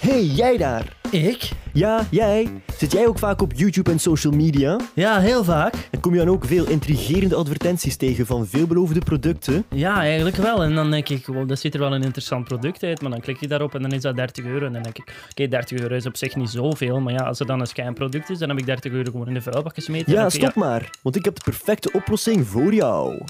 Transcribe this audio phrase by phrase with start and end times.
[0.00, 0.96] Hey, jij daar!
[1.10, 1.50] Ik?
[1.72, 2.48] Ja, jij.
[2.76, 4.80] Zit jij ook vaak op YouTube en social media?
[4.94, 5.74] Ja, heel vaak.
[5.90, 9.64] En kom je dan ook veel intrigerende advertenties tegen van veelbelovende producten?
[9.70, 10.62] Ja, eigenlijk wel.
[10.62, 13.00] En dan denk ik, wow, dat ziet er wel een interessant product uit.
[13.00, 14.66] Maar dan klik je daarop en dan is dat 30 euro.
[14.66, 17.00] En dan denk ik, oké, 30 euro is op zich niet zoveel.
[17.00, 19.34] Maar ja, als er dan een schijnproduct is, dan heb ik 30 euro gewoon in
[19.34, 20.12] de vuilbak gesmeten.
[20.12, 23.22] Ja, stop maar, want ik heb de perfecte oplossing voor jou.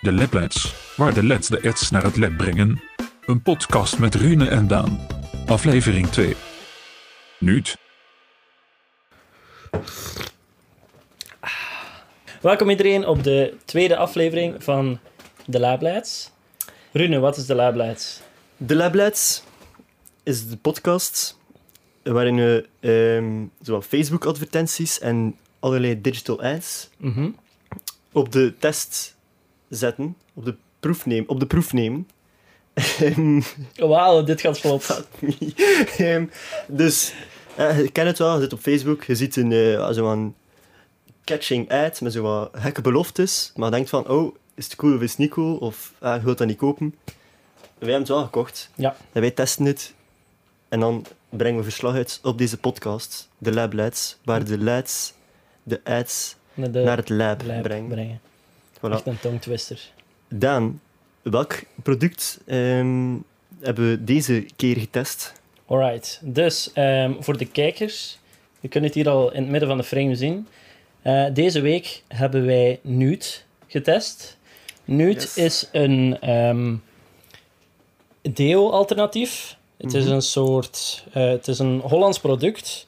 [0.00, 2.82] De Lablets, waar de leds de ads naar het lab brengen.
[3.26, 4.98] Een podcast met Rune en Daan.
[5.46, 6.34] Aflevering 2.
[7.38, 7.76] Nuut.
[12.40, 14.98] Welkom iedereen op de tweede aflevering van
[15.46, 16.30] de Lableids.
[16.92, 18.20] Rune, wat is de Lableids?
[18.56, 19.42] De Lablets
[20.22, 21.38] is de podcast
[22.02, 27.30] waarin we ehm, zowel Facebook-advertenties en allerlei digital ads Mhm.
[28.12, 29.16] op de test
[29.68, 31.28] zetten, op de proef nemen.
[31.28, 32.08] Op de proef nemen.
[33.76, 35.04] Wauw, dit gaat vlot.
[35.98, 36.24] Ehm,
[36.68, 37.12] dus,
[37.56, 40.34] eh, je kent het wel, je zit op Facebook, je ziet een, eh, zo'n
[41.24, 45.00] catching ad met zo'n gekke beloftes, maar je denkt van, oh, is het cool of
[45.02, 46.94] is het niet cool, of ah, je wilt dat niet kopen.
[47.04, 47.14] Wij
[47.78, 48.96] hebben het wel gekocht, Ja.
[49.12, 49.94] en wij testen het,
[50.68, 55.12] en dan brengen we verslag uit op deze podcast, de Lab Lads, waar de lads
[55.62, 57.88] de ads Naar de naar het lab, lab brengen.
[57.88, 58.20] brengen.
[58.78, 58.90] Voilà.
[58.92, 59.80] Echt een tongtwister.
[60.28, 60.80] Daan,
[61.30, 63.14] welk product ehm,
[63.60, 65.32] hebben we deze keer getest?
[65.66, 68.18] Alright, dus ehm, voor de kijkers,
[68.60, 70.46] je kunt het hier al in het midden van de frame zien.
[71.02, 73.24] Eh, deze week hebben wij Nude
[73.66, 74.36] getest.
[74.84, 75.36] Nude Yes.
[75.36, 76.74] is een ehm,
[78.22, 79.56] deo-alternatief.
[79.76, 80.12] Het is Mhm.
[80.12, 82.86] een soort, eh, het is een Hollands product.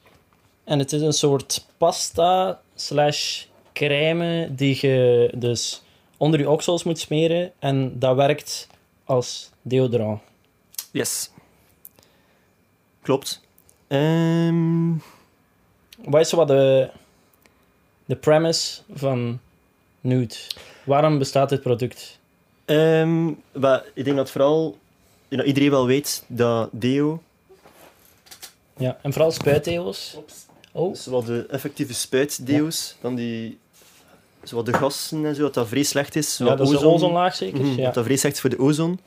[0.65, 5.83] En het is een soort pasta slash crème die je dus
[6.19, 7.53] onder je oksels moet smeren.
[7.59, 8.69] En dat werkt
[9.05, 10.21] als deodorant.
[10.91, 11.31] Yes.
[13.03, 13.41] Klopt.
[13.87, 14.93] Ehm,
[16.05, 16.91] Wat is zo wat de,
[18.05, 19.39] de premise van
[20.01, 20.35] Nude?
[20.85, 22.19] Waarom bestaat dit product?
[22.65, 24.79] ehm, maar ik denk dat vooral
[25.29, 27.23] dat iedereen wel weet dat deo,
[28.77, 30.17] Ja, en vooral spuitdeo's.
[30.73, 33.59] Oh, dus wat de effectieve spuitdeo's, dan die,
[34.49, 36.37] zowat de gassen en zo, dat dat vrij slecht is.
[36.39, 36.93] ja, dat is de ozon.
[36.95, 37.61] ozonlaag zeker.
[37.65, 37.85] Mhm, Ja.
[37.85, 38.99] Dat dat vrij slecht is voor de ozon.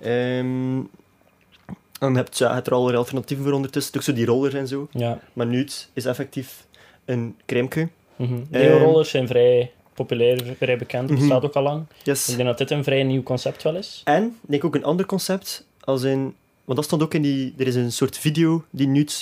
[0.00, 4.54] Ehm, je hebt, ja, je hebt er allerlei alternatieven voor ondertussen, ook zo die rollers
[4.54, 4.88] en zo.
[4.92, 5.20] ja.
[5.32, 6.66] Maar Nude is effectief
[7.04, 7.88] een crème.
[8.16, 8.34] mhm.
[8.50, 11.10] Deo-rollers zijn vrij populair, vrij bekend.
[11.10, 11.18] Mhm.
[11.18, 11.84] Bestaat ook al lang.
[12.02, 12.28] Yes.
[12.28, 14.00] Ik denk dat dit een vrij nieuw concept wel is.
[14.04, 17.54] En ik denk ook een ander concept, als in, want dat stond ook in die,
[17.58, 19.12] er is een soort video die Nude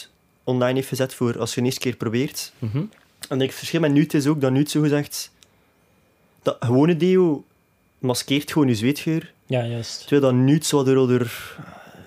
[0.44, 2.52] online heeft gezet voor als je een eerste keer probeert.
[2.58, 2.82] Mhm.
[3.28, 5.30] En het verschil met Nude is ook dat zo gezegd,
[6.42, 7.44] dat gewone deo
[7.98, 10.00] maskeert gewoon je zweetgeur, Ja, juist.
[10.08, 11.30] terwijl dat zo door, door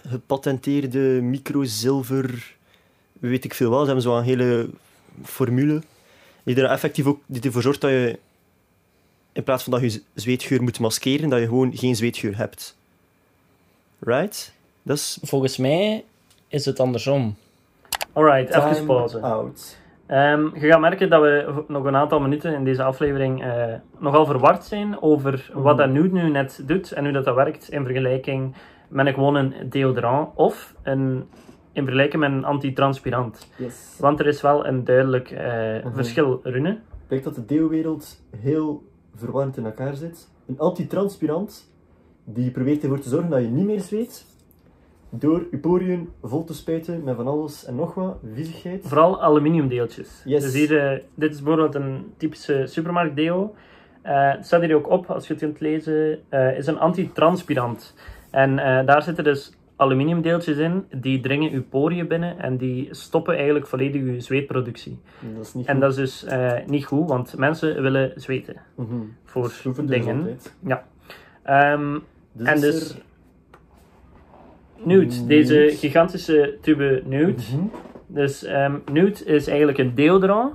[0.08, 2.56] gepatenteerde micro-zilver,
[3.20, 4.70] weet ik veel wel, ze hebben zo'n hele
[5.24, 5.82] formule,
[6.44, 8.20] die er effectief ook die ervoor zorgt dat je,
[9.32, 12.76] in plaats van dat je zweetgeur moet maskeren, dat je gewoon geen zweetgeur hebt.
[14.00, 14.54] Right?
[14.84, 16.04] Dat is Volgens mij
[16.48, 17.36] is het andersom.
[18.14, 19.20] Alright, even pauze.
[19.22, 19.78] out.
[20.14, 24.26] Ehm, je gaat merken dat we nog een aantal minuten in deze aflevering eh, nogal
[24.26, 27.84] verward zijn over wat dat Nude nu net doet en hoe dat, dat werkt in
[27.84, 28.56] vergelijking
[28.88, 31.24] met een gewoon een deodorant of een,
[31.72, 33.50] in vergelijking met een antitranspirant.
[33.58, 33.98] Yes.
[34.00, 35.94] Want er is wel een duidelijk Mhm.
[35.94, 36.80] verschil, Rune.
[37.08, 38.84] Kijk dat de deo-wereld heel
[39.16, 40.30] verwarrend in elkaar zit.
[40.48, 41.74] Een antitranspirant
[42.24, 44.26] die probeert ervoor te zorgen dat je niet meer zweet
[45.16, 48.88] door je poriën vol te spuiten met van alles en nog wat, viezigheid.
[48.88, 50.22] Vooral aluminiumdeeltjes.
[50.26, 50.44] Yes.
[50.44, 53.56] Dus hier, eh, dit is bijvoorbeeld een typische supermarktdeo.
[54.02, 57.96] Eh het staat hier ook op, als je het kunt lezen, eh, is een antitranspirant.
[58.32, 63.36] En eh, daar zitten dus aluminiumdeeltjes in, die dringen uw poriën binnen en die stoppen
[63.36, 65.00] eigenlijk volledig uw zweetproductie.
[65.36, 68.96] Dat is niet En dat is dus eh, niet goed, want mensen willen zweten Mhm.
[69.26, 70.18] voor dus dingen.
[70.18, 70.54] altijd.
[71.44, 72.00] Ehm,
[72.32, 73.02] Dus en is dus er-
[74.84, 77.42] nude, deze gigantische tube nude.
[77.56, 77.66] Mhm.
[78.08, 80.54] Dus ehm nude is eigenlijk een deodorant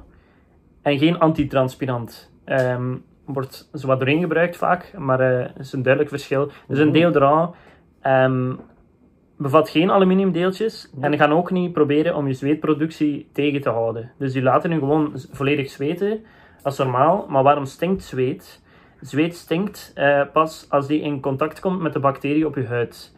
[0.82, 2.32] en geen antitranspirant.
[2.44, 2.94] Ehm
[3.24, 6.50] wordt zowat doorheen gebruikt vaak, maar er is een duidelijk verschil.
[6.68, 6.98] Dus een Mhm.
[6.98, 7.54] deodorant
[8.00, 8.52] ehm,
[9.36, 14.10] bevat geen aluminiumdeeltjes en gaan ook niet proberen om je zweetproductie tegen te houden.
[14.18, 16.24] Dus die laten nu gewoon volledig zweten,
[16.62, 17.26] als normaal.
[17.28, 18.62] Maar waarom stinkt zweet?
[19.00, 23.16] Zweet stinkt eh, pas als die in contact komt met de bacterie op je huid.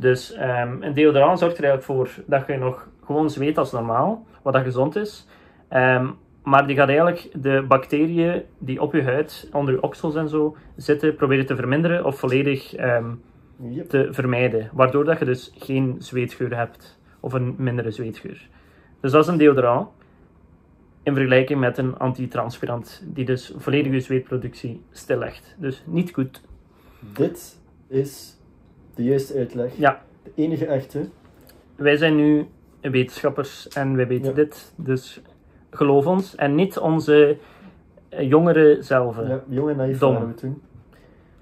[0.00, 4.26] Dus ehm, een deodorant zorgt er eigenlijk voor dat je nog gewoon zweet als normaal,
[4.42, 5.26] wat dat gezond is.
[5.68, 6.06] Ehm,
[6.42, 10.56] maar die gaat eigenlijk de bacteriën die op je huid, onder je oksels en zo
[10.76, 13.10] zitten, proberen te verminderen of volledig ehm,
[13.68, 13.88] Yep.
[13.88, 14.70] te vermijden.
[14.72, 16.98] Waardoor dat je dus geen zweetgeur hebt.
[17.22, 18.48] of een mindere zweetgeur.
[19.00, 19.88] Dus dat is een deodorant
[21.02, 25.56] in vergelijking met een antitranspirant die dus volledig je zweetproductie stillegt.
[25.58, 26.40] Dus niet goed.
[27.00, 27.58] Dit
[27.88, 28.39] is
[28.94, 29.76] de juiste uitleg.
[29.76, 30.02] Ja.
[30.22, 31.08] De enige echte.
[31.76, 32.46] Wij zijn nu
[32.80, 34.32] wetenschappers en wij weten Ja.
[34.34, 35.20] dit, dus
[35.70, 37.36] geloof ons en niet onze
[38.08, 39.16] eh, jongeren zelf.
[39.26, 40.62] Ja, jong en naïef gaan we doen.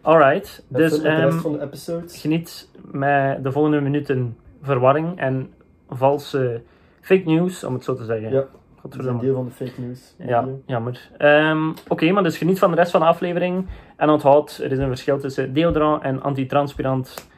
[0.00, 2.20] Alright, Dus, dus de rest ehm, van de episodes.
[2.20, 5.52] geniet met de volgende minuten verwarring en
[5.88, 6.62] valse
[7.00, 8.30] fake news, om het zo te zeggen.
[8.30, 8.44] Ja,
[8.82, 10.14] Dat is een deel van de fake news.
[10.18, 11.10] Ja, jammer.
[11.18, 13.66] Ehm, Oké, maar dus geniet van de rest van de aflevering.
[13.96, 17.28] En onthoud, er is een verschil tussen deodorant en antitranspirant.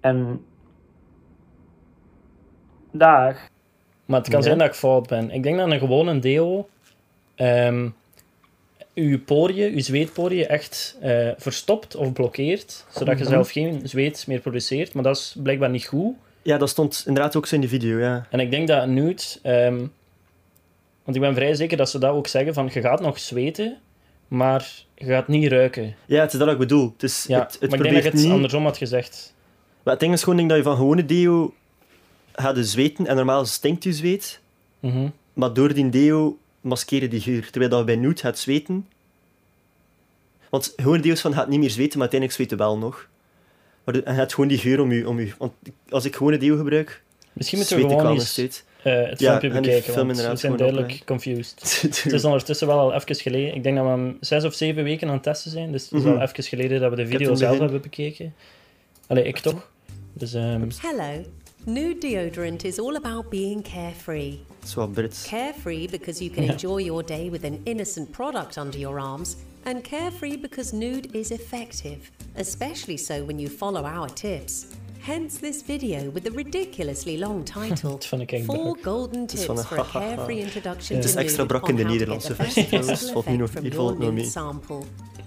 [0.00, 0.44] En...
[2.92, 3.48] Dag.
[4.04, 5.30] Maar het kan zijn dat ik fout ben.
[5.30, 6.68] Ik denk dat een gewone deo...
[7.34, 7.88] ehm
[8.94, 12.86] uw poriën, uw zweetporiën echt eh, verstopt of blokkeert.
[12.90, 13.32] Zodat je Mhm.
[13.32, 14.94] zelf geen zweet meer produceert.
[14.94, 16.14] Maar dat is blijkbaar niet goed.
[16.42, 18.26] Ja, dat stond inderdaad ook zo in de video, ja.
[18.30, 19.76] En ik denk dat nude, ehm,
[21.04, 23.78] want ik ben vrij zeker dat ze dat ook zeggen, van je gaat nog zweten,
[24.28, 25.94] maar je gaat niet ruiken.
[26.06, 26.90] Ja, het is dat wat ik bedoel.
[26.92, 28.32] Het, is, Ja, het, het maar ik denk dat probeert je het niet...
[28.34, 29.34] andersom had gezegd.
[29.82, 31.54] Maar het ding is gewoon denk dat je van gewone deo
[32.32, 34.40] gaat je zweten en normaal stinkt je zweet,
[34.80, 35.08] Mhm.
[35.32, 37.50] maar door die deo maskeren die geur.
[37.50, 38.86] Terwijl dat bij nude gaat zweten.
[40.48, 43.08] Want gewone deo's van gaat niet meer zweten, maar uiteindelijk zweten wel nog.
[43.84, 45.08] Maar de- en je hebt gewoon die geur om je...
[45.08, 45.52] Om je want
[45.88, 47.02] als ik gewone deo gebruik,
[47.32, 48.64] Misschien moeten we zweet gewoon eens steeds.
[48.82, 51.60] eh, het Ja, filmpje bekijken, film want we zijn duidelijk confused.
[51.60, 53.54] Het Het is ondertussen wel al even geleden.
[53.54, 55.92] Ik denk dat we hem zes of zeven weken aan het testen zijn, dus het
[55.92, 56.12] is Mhm.
[56.16, 58.34] al even geleden dat we de video het zelf hebben bekeken.
[59.06, 59.69] Allee, ik toch.
[60.20, 61.22] Dus ehm, Hello.
[61.64, 64.38] New deodorant is all about being carefree.
[64.58, 65.26] Het is wel Brits.
[65.28, 66.52] Carefree because you can Yeah.
[66.52, 71.30] enjoy your day with an innocent product under your arms, and carefree because nude is
[71.30, 71.96] effective,
[72.36, 74.66] especially so when you follow our tips.
[74.98, 78.82] Hence this video with the ridiculously long title Dat vond ik Four brak.
[78.82, 82.28] Golden Tips for a carefree introduction Het to is extra nude brak in de Nederlandse
[82.28, 83.00] the versie best trouwens.
[83.00, 84.24] possible Valt nu nog- effect hier from valt nog mee.
[84.24, 84.78] sample.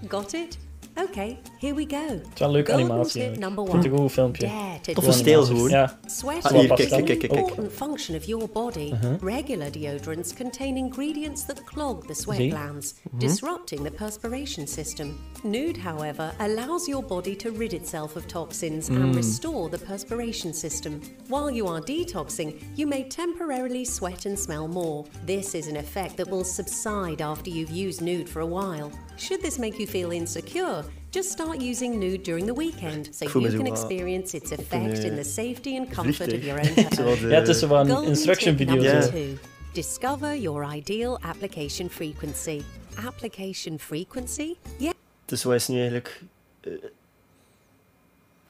[0.07, 0.57] Got it?
[0.95, 1.97] Okay, here we go.
[2.07, 3.11] het is wel een leuke Golden animatie.
[3.11, 3.55] tip eigenlijk.
[3.55, 4.01] number Ik vind het een one.
[4.01, 4.47] goed filmpje.
[4.47, 5.47] Dare to Toffe do stijl it.
[5.47, 5.69] gewoon.
[5.69, 7.31] Ja, Sweat Ah, is hier, an kijk, kijk, kijk, kijk.
[7.33, 8.93] important function of your body.
[9.21, 12.49] Regular deodorants contain ingredients that clog the sweat Zie.
[12.49, 15.19] glands, disrupting the perspiration system.
[15.43, 21.01] Nude, however, allows your body to rid itself of toxins and restore the perspiration system.
[21.27, 25.03] While you are detoxing, you may temporarily sweat and smell more.
[25.25, 28.89] This is an effect that will subside after you've used nude for a while.
[29.17, 33.57] Should this make you feel insecure, just start using nude during the weekend so you
[33.57, 37.19] can experience its effect in eh, the safety and comfort of your own home.
[37.19, 39.01] de- ja, het is zo instruction Ja.
[39.09, 39.37] two.
[39.73, 42.61] Discover your ideal application frequency.
[43.05, 44.55] Application frequency?
[44.77, 44.93] Yeah.
[45.25, 46.21] Dus wat is nu eigenlijk...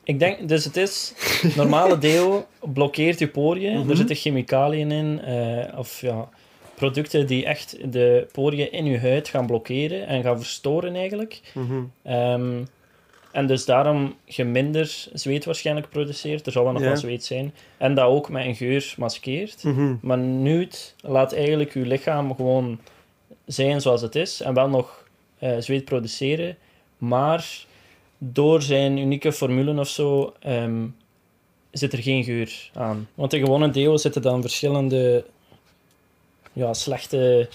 [0.03, 1.13] Ik denk, dus het is,
[1.55, 3.79] normale deo blokkeert je poriën.
[3.79, 3.89] Mhm.
[3.89, 6.29] Er zitten chemicaliën in, eh, of ja,
[6.75, 11.41] producten die echt de poriën in je huid gaan blokkeren en gaan verstoren eigenlijk.
[11.53, 11.83] mhm.
[12.03, 12.63] Ehm,
[13.31, 16.45] en dus daarom je minder zweet waarschijnlijk produceert.
[16.45, 16.87] Er zal wel nog Ja.
[16.87, 17.53] wel zweet zijn.
[17.77, 19.63] En dat ook met een geur maskeert.
[19.63, 19.95] Mhm.
[20.01, 22.79] Maar nude laat eigenlijk je lichaam gewoon
[23.45, 25.07] zijn zoals het is en wel nog
[25.39, 26.57] eh, zweet produceren.
[26.97, 27.65] Maar
[28.17, 30.85] door zijn unieke formule of zo ehm,
[31.71, 33.07] zit er geen geur aan.
[33.15, 35.25] Want in gewone deo zitten dan verschillende
[36.53, 37.49] ja, slechte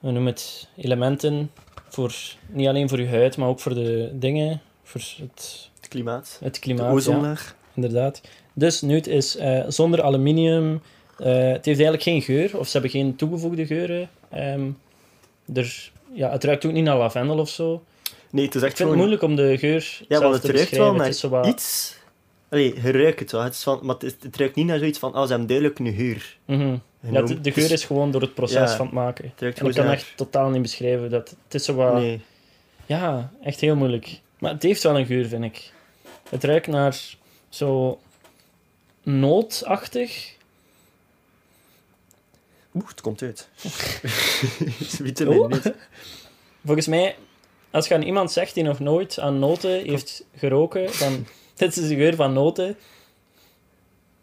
[0.00, 1.50] we noemen het, elementen.
[1.88, 2.14] Voor,
[2.46, 4.60] niet alleen voor je huid, maar ook voor de dingen.
[4.82, 6.36] Voor het, Het klimaat.
[6.42, 6.86] het De klimaat.
[6.86, 7.56] ja ozonlaag.
[7.74, 8.20] inderdaad.
[8.54, 10.82] Dus nude is eh, zonder aluminium.
[11.18, 14.08] Eh, het heeft eigenlijk geen geur, of ze hebben geen toegevoegde geuren.
[14.30, 14.70] Ehm,
[15.54, 17.82] er, ja, het ruikt ook niet naar lavendel of zo.
[18.30, 18.96] Nee, het is Ik echt vind het gewoon...
[18.96, 21.96] moeilijk om de geur Ja, want het te ruikt wel naar Het wat- iets...
[22.50, 23.42] Allee, je ruikt het wel.
[23.42, 25.14] Het is van, maar het, het ruikt niet naar zoiets van...
[25.16, 26.36] Oh, ze hebben duidelijk een geur.
[26.44, 26.76] Mhm.
[27.10, 29.32] Ja, de, de geur is gewoon door het proces Ja, van het maken.
[29.36, 29.92] Het ik kan naar...
[29.92, 31.10] echt totaal niet beschrijven.
[31.10, 31.94] Dat, het is zo wat...
[31.94, 32.20] Nee.
[32.86, 34.20] Ja, echt heel moeilijk.
[34.38, 35.72] Maar het heeft wel een geur, vind ik.
[36.28, 36.96] Het ruikt naar
[37.48, 38.00] zo
[39.02, 40.34] nootachtig.
[42.74, 43.48] Oeh, het komt uit.
[44.96, 45.48] Zoiets Oh.
[45.48, 45.72] niet.
[46.64, 47.16] Volgens mij,
[47.70, 51.88] als je aan iemand zegt die nog nooit aan noten heeft geroken, dan dit is
[51.88, 52.76] de geur van noten.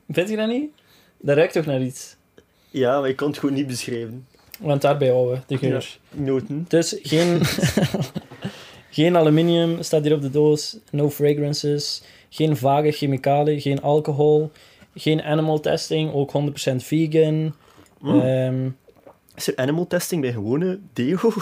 [0.10, 0.72] Vind je dat niet?
[1.20, 2.16] Dat ruikt toch naar iets?
[2.74, 4.28] Ja, maar ik kon het gewoon niet beschrijven.
[4.60, 5.98] Want daarbij houden, de geur.
[6.12, 6.66] Noten.
[6.68, 7.42] Dus geen,
[8.98, 14.52] geen aluminium staat hier op de doos, no fragrances, geen vage chemicaliën, geen alcohol,
[14.96, 16.32] geen animal testing, ook
[16.72, 17.56] 100% vegan.
[18.00, 18.20] Mm.
[18.22, 18.70] Ehm,
[19.36, 21.34] Is er animal testing bij gewone deo?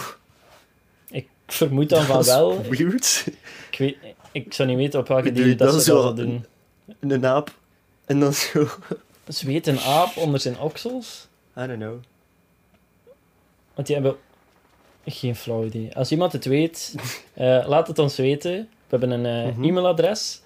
[1.10, 2.62] ik vermoed dan van wel.
[2.68, 3.24] Weird.
[3.70, 3.96] Ik, weet,
[4.32, 6.44] ik zou niet weten op welke dieren dat dat ze dat doen.
[7.00, 7.54] Een aap.
[8.04, 8.68] En dan zo...
[9.26, 11.28] Zweet een aap onder zijn oksels?
[11.58, 11.94] I don't know.
[13.74, 14.16] Want die hebben
[15.06, 15.96] geen flauw idee.
[15.96, 16.94] Als iemand het weet,
[17.34, 18.52] eh, laat het ons weten.
[18.52, 18.66] We
[18.98, 19.64] hebben een eh, Mhm.
[19.64, 20.40] e-mailadres.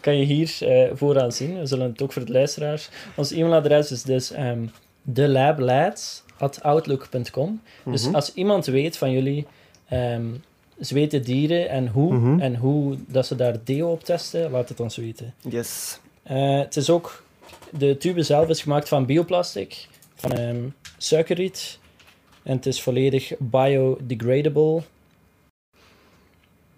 [0.00, 1.58] Kan je hier eh, vooraan zien.
[1.58, 2.88] We zullen het ook voor de luisteraars.
[3.16, 4.66] Ons e-mailadres is dus ehm
[5.02, 7.62] delablads.outlook.com.
[7.84, 8.14] Dus Mhm.
[8.14, 9.46] als iemand weet van jullie
[9.88, 10.26] ehm
[10.78, 12.40] zweten dieren en hoe, Mhm.
[12.40, 15.34] en hoe dat ze daar deo op testen, laat het ons weten.
[15.48, 16.00] Yes.
[16.22, 17.24] Het is ook,
[17.72, 21.78] de tube zelf is gemaakt van bioplastic, van ehm, suikerriet.
[22.42, 24.82] En het is volledig biodegradable.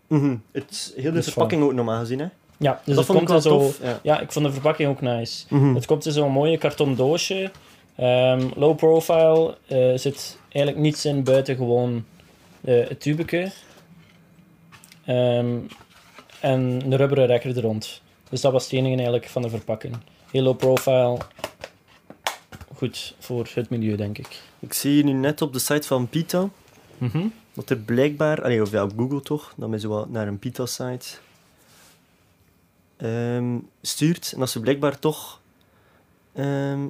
[0.07, 0.37] Mhm.
[0.53, 2.27] Het, heel de Dus verpakking ook normaal gezien, hè?
[2.57, 3.73] Ja, dus dat het komt in zo...
[3.83, 4.01] Ja.
[4.03, 5.45] Ja, ik vond de verpakking ook nice.
[5.49, 5.75] Mhm.
[5.75, 7.51] Het komt in zo'n mooie karton doosje.
[7.97, 9.57] Ehm, low profile.
[9.67, 12.05] Er zit eigenlijk niets in buiten gewoon
[12.61, 13.51] eh, het tubeke.
[15.05, 15.57] Ehm,
[16.41, 18.03] en een rubberen rekker er rond.
[18.29, 19.97] Dus dat was het enige eigenlijk van de verpakking.
[20.33, 21.19] Heel low profile.
[22.77, 24.41] Goed voor het milieu, denk ik.
[24.59, 26.49] Ik zie nu net op de site van PETA
[26.99, 27.27] Mhm.
[27.53, 30.39] dat er blijkbaar, allee, of ja, op Google toch, dat men zo wat naar een
[30.39, 31.07] PETA-site
[32.97, 34.33] ehm, stuurt.
[34.33, 35.41] En dat ze blijkbaar toch,
[36.33, 36.81] ehm,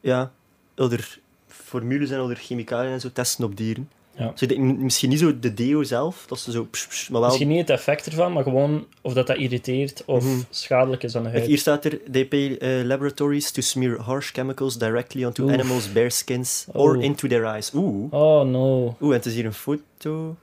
[0.00, 0.32] ja,
[0.74, 3.90] er formules en er chemicaliën en zo testen op dieren.
[4.18, 4.30] Ja.
[4.30, 6.68] Dus ik denk misschien niet zo de deo zelf, dat ze zo,
[7.10, 7.28] maar wel.
[7.28, 10.40] Misschien niet het effect ervan, maar gewoon of dat, dat irriteert of Mhm.
[10.50, 11.48] schadelijk is aan de Kijk, huid.
[11.50, 15.52] hier staat er, they pay eh, laboratories to smear harsh chemicals directly onto Oef.
[15.52, 17.70] animals' bare skins or into their eyes.
[17.74, 18.12] Oeh.
[18.12, 18.96] Oh no.
[19.00, 20.36] Oeh, en het is hier een foto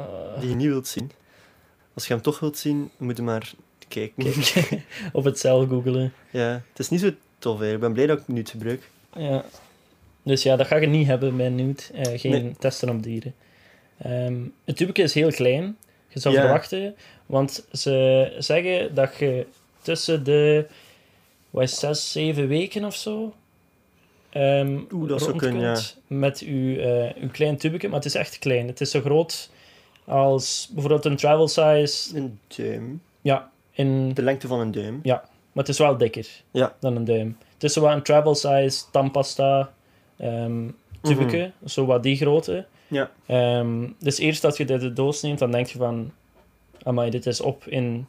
[0.00, 0.06] Uh,
[0.40, 1.10] die je niet wilt zien.
[1.94, 3.52] Als je hem toch wilt zien, moet je maar
[3.88, 4.24] kijken.
[4.52, 6.12] kijk, op het cel googelen.
[6.30, 7.58] ja, het is niet zo tof.
[7.58, 7.72] hè.
[7.72, 8.90] Ik ben blij dat ik het nu gebruik.
[9.16, 9.44] Ja.
[10.22, 11.82] Dus ja, dat ga je niet hebben bij Nude.
[11.94, 12.54] Eh, geen Nee.
[12.58, 13.34] testen op dieren.
[13.98, 15.76] Ehm, het tubeke is heel klein.
[16.08, 16.40] Je zou Ja.
[16.40, 16.94] verwachten.
[17.26, 19.46] Want ze zeggen dat je
[19.82, 20.66] tussen de
[21.50, 23.34] wat is, zes, zeven weken of zo.
[24.30, 25.72] ehm Oeh, dat zou kunnen, ja.
[25.72, 26.82] kunt Met je,
[27.16, 27.86] eh, uw klein tubeke.
[27.86, 28.66] Maar het is echt klein.
[28.66, 29.50] Het is zo groot
[30.04, 32.16] als bijvoorbeeld een travel size.
[32.16, 33.02] Een duim.
[33.20, 35.00] Ja, in De lengte van een duim.
[35.04, 35.20] maar
[35.64, 36.74] het is wel dikker Ja.
[36.80, 37.36] dan een duim.
[37.54, 39.72] Het is zo wat een travel size tandpasta
[40.16, 40.68] ehm
[41.02, 42.66] tubeke, zo wat die grootte.
[42.88, 43.10] Ja.
[43.26, 46.12] Ehm, dus eerst als je dit de doos neemt, dan denk je van,
[46.82, 48.06] amai, dit is op in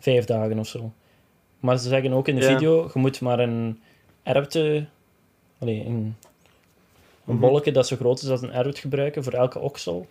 [0.00, 0.92] vijf dagen of zo.
[1.60, 2.52] Maar ze zeggen ook in de Ja.
[2.52, 3.80] video, je moet maar een
[4.22, 4.86] erwte,
[5.58, 6.16] allee, een,
[7.26, 7.72] een Mhm.
[7.72, 10.08] dat zo groot is als een erwt gebruiken voor elke oksel.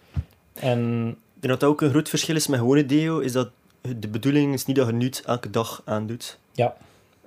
[0.54, 3.50] En Ik denk dat dat ook een groot verschil is met gewone deo, is dat
[3.82, 6.38] de bedoeling is niet dat je nu het elke dag aandoet.
[6.52, 6.78] Ja.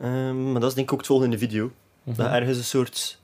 [0.01, 1.71] Ehm, maar dat is denk ik ook het volgende in de video.
[2.03, 2.17] mhm.
[2.17, 3.20] Dat ergens een soort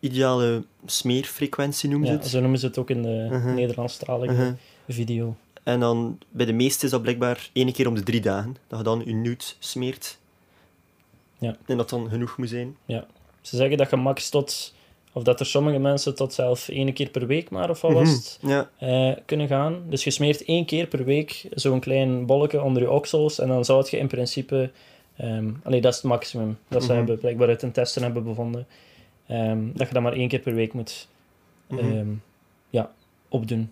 [0.00, 2.28] ideale smeerfrequentie noemen ze ja, het.
[2.28, 3.54] zo noemen ze het ook in de Mhm.
[3.54, 4.52] Nederlandstalige Mhm.
[4.88, 5.36] video.
[5.62, 8.56] En dan bij de meeste is dat blijkbaar één keer om de drie dagen.
[8.68, 10.18] Dat je dan je nude smeert.
[11.38, 11.56] Ja.
[11.66, 12.76] En dat dan genoeg moet zijn.
[13.40, 14.74] Ze zeggen dat je max tot,
[15.12, 18.50] of dat er sommige mensen tot zelf één keer per week maar, of het, Mhm.
[18.52, 18.70] Ja.
[18.78, 19.82] eh, kunnen gaan.
[19.88, 23.64] Dus je smeert één keer per week zo'n klein bolletje onder je oksels en dan
[23.64, 24.70] zou je in principe,
[25.62, 28.66] allee, dat is het maximum dat ze hebben, blijkbaar uit een testen hebben bevonden,
[29.28, 31.08] ehm, dat je dat maar één keer per week moet
[31.66, 31.80] Mhm.
[31.80, 32.08] ehm,
[32.70, 32.90] ja,
[33.28, 33.70] opdoen.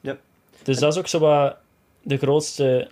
[0.00, 0.16] Ja.
[0.62, 1.56] Dus dat is ook zo wat
[2.02, 2.90] de grootste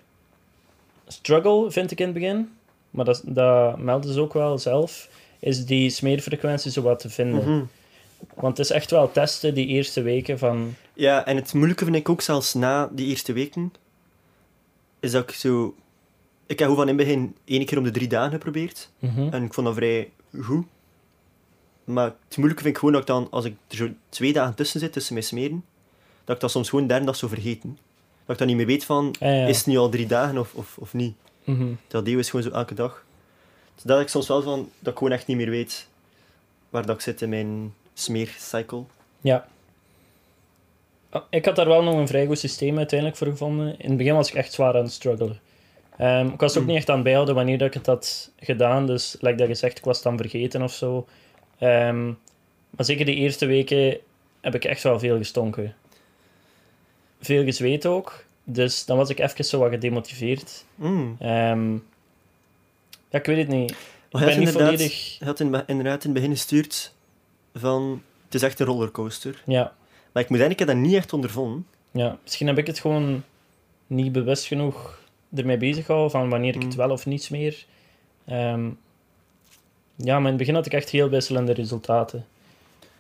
[1.06, 2.50] struggle, vind ik in het begin.
[2.90, 5.09] Maar dat, dat melden ze ook wel zelf.
[5.38, 7.40] Is die smeerfrequentie zo wat te vinden.
[7.50, 7.64] Mhm.
[8.35, 10.75] Want het is echt wel testen die eerste weken van...
[10.95, 13.73] Ja, en het moeilijke vind ik ook zelfs na die eerste weken,
[15.00, 15.75] is dat ik zo...
[16.47, 18.90] Ik heb gewoon van in het begin één keer om de drie dagen geprobeerd.
[18.99, 19.28] Mhm.
[19.33, 20.66] En ik vond dat vrij goed.
[21.86, 24.54] Maar het moeilijke vind ik gewoon dat ik dan, als ik er zo twee dagen
[24.54, 25.64] tussen zit, tussen mijn smeren,
[26.24, 27.78] dat ik dat soms gewoon de derde dag zo vergeten.
[28.24, 29.46] Dat ik dan niet meer weet van, ja.
[29.46, 31.14] is het nu al drie dagen of, of, of niet.
[31.44, 31.66] Mhm.
[31.88, 33.04] Dat deel is gewoon zo elke dag.
[33.74, 35.88] Dus dat ik soms wel van, dat ik gewoon echt niet meer weet
[36.70, 38.82] waar dat ik zit in mijn smeercycle.
[39.20, 39.46] Ja.
[41.10, 43.78] Ah, Ik had daar wel nog een vrij goed systeem uiteindelijk voor gevonden.
[43.78, 45.40] In het begin was ik echt zwaar aan het struggelen.
[45.98, 46.68] Ehm, ik was ook Mm.
[46.68, 48.86] niet echt aan bijhouden wanneer dat ik het had gedaan.
[48.86, 51.06] Dus, like dat gezegd, ik was het dan vergeten of zo.
[51.58, 52.06] Ehm,
[52.70, 53.98] maar zeker de eerste weken
[54.40, 55.75] heb ik echt wel veel gestonken.
[57.20, 58.25] Veel gezweet ook.
[58.44, 60.64] Dus dan was ik even zo wat gedemotiveerd.
[60.75, 61.16] Mm.
[61.18, 61.72] Ehm,
[63.08, 63.75] ja, ik weet het niet.
[64.10, 65.16] Maar Ik ben niet inderdaad, volledig...
[65.18, 66.94] hij had in, inderdaad in het begin gestuurd
[67.54, 69.42] van, het is echt een rollercoaster.
[69.46, 69.62] Ja,
[70.12, 71.66] Maar ik moet eigenlijk ik heb dat niet echt ondervonden.
[71.90, 73.22] Ja, misschien heb ik het gewoon
[73.86, 75.00] niet bewust genoeg
[75.34, 76.76] ermee bezig gehouden van wanneer ik het Mm.
[76.76, 77.64] wel of niet smeer.
[78.25, 78.70] Ehm,
[79.96, 82.26] ja, maar in het begin had ik echt heel wisselende resultaten.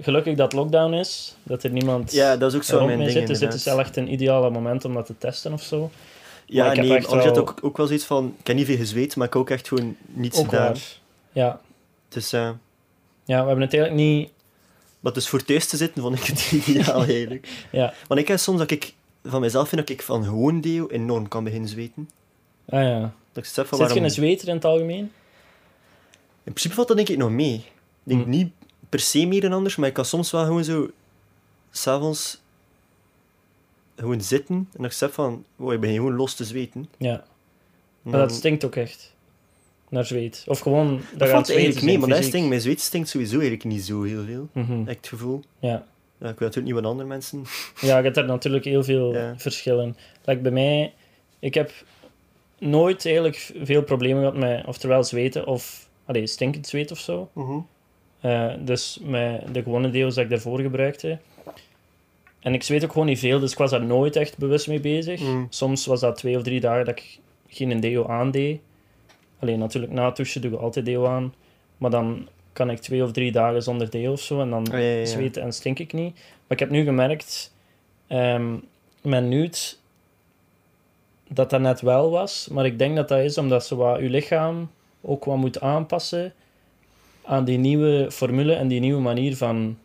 [0.00, 3.10] Gelukkig dat lockdown is, dat er niemand Ja, dat is ook zo mijn mij ding
[3.18, 3.26] zit.
[3.26, 5.90] Dus dit is wel echt een ideale moment om dat te testen of zo.
[6.46, 8.34] Ja, Maar ik heb nee, echt anders had wel- ook, ook wel zoiets van...
[8.38, 10.64] Ik heb niet veel gezweet, maar ik heb ook echt gewoon niets Ook gedaan.
[10.66, 10.82] waar.
[11.32, 11.60] Ja.
[12.08, 12.40] Dus, eh,
[13.24, 14.30] ja, we hebben het eigenlijk niet...
[15.00, 17.48] maar dus voor thuis te zitten vond ik het ideaal eigenlijk.
[17.70, 17.94] Ja.
[18.08, 21.28] Want ik heb soms dat ik van mezelf vind dat ik van gewoon deo enorm
[21.28, 22.10] kan beginnen zweten.
[22.68, 23.12] Ah ja.
[23.32, 24.04] Dat ik van Zit je waarom...
[24.04, 25.12] een zweter in het algemeen?
[26.46, 27.54] In principe valt dat denk ik nog mee.
[27.54, 27.62] Ik
[28.02, 28.30] denk Hm.
[28.30, 28.52] niet
[28.88, 30.90] per se meer dan anders, maar ik kan soms wel gewoon zo...
[31.70, 32.40] S'avonds...
[33.96, 35.44] Gewoon zitten en ik zeg van...
[35.56, 36.88] Wow, ik ben gewoon los te zweten.
[36.98, 37.24] Ja.
[38.02, 39.14] Maar dan- dat stinkt ook echt.
[39.88, 40.44] Naar zweet.
[40.46, 41.00] Of gewoon...
[41.16, 44.02] Dat, je valt eigenlijk mee, maar dat stinkt, mijn zweet stinkt sowieso eigenlijk niet zo
[44.02, 44.48] heel veel.
[44.52, 45.42] Heb ik het gevoel.
[45.58, 45.68] Ja.
[46.18, 47.42] Ja, ik weet natuurlijk niet wat andere mensen...
[47.80, 49.34] Ja, je hebt er natuurlijk heel veel Ja.
[49.38, 49.96] verschillen.
[50.24, 50.94] Like bij mij,
[51.38, 51.72] ik heb
[52.58, 57.28] nooit eigenlijk veel problemen gehad met oftewel zweten of allee, stinkend zweet of zo.
[58.20, 61.18] Eh, dus met de gewone deo's dat ik daarvoor gebruikte.
[62.40, 64.80] En ik zweet ook gewoon niet veel, dus ik was daar nooit echt bewust mee
[64.80, 65.20] bezig.
[65.20, 65.46] Mm.
[65.50, 68.60] Soms was dat twee of drie dagen dat ik geen deo aandeed.
[69.38, 71.34] Alleen natuurlijk na het douchen doe ik altijd deo aan.
[71.78, 74.40] Maar dan kan ik twee of drie dagen zonder deo of zo.
[74.40, 75.04] En dan Oh, ja, ja, ja.
[75.04, 76.14] zweten en stink ik niet.
[76.14, 77.54] Maar ik heb nu gemerkt,
[78.06, 78.54] ehm
[79.02, 79.58] met nude,
[81.28, 82.48] dat dat net wel was.
[82.50, 84.70] Maar ik denk dat dat is omdat ze wat je lichaam
[85.06, 86.34] ook wat moet aanpassen
[87.24, 89.78] aan die nieuwe formule en die nieuwe manier van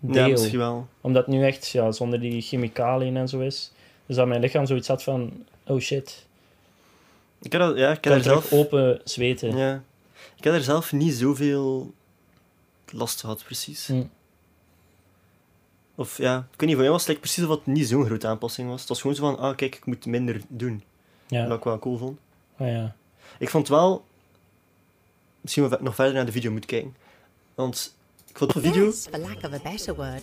[0.00, 0.28] Ja, deo.
[0.28, 0.86] misschien wel.
[1.00, 3.72] omdat het nu echt ja, zonder die chemicaliën en zo is.
[4.06, 5.32] Dus dat mijn lichaam zoiets had van,
[5.66, 6.26] oh shit,
[7.42, 8.52] Ik heb, dat, ja, ik heb er zelf...
[8.52, 9.56] open zweten.
[9.56, 9.82] Ja.
[10.36, 11.92] Ik heb er zelf niet zoveel
[12.90, 13.86] last gehad, precies.
[13.86, 14.02] Hm.
[15.94, 18.04] Of ja, ik weet niet, voor mij was het like, precies of het niet zo'n
[18.04, 18.80] grote aanpassing was.
[18.80, 20.82] Het was gewoon zo van, ah kijk, ik moet minder doen.
[21.26, 22.18] Ja, Dat ik wel cool vond.
[22.56, 22.94] ah, ja.
[23.38, 24.04] Ik vond wel...
[25.44, 26.94] Misschien nog verder naar de video moet kijken.
[27.54, 27.94] Want
[28.28, 28.92] ik vond de video...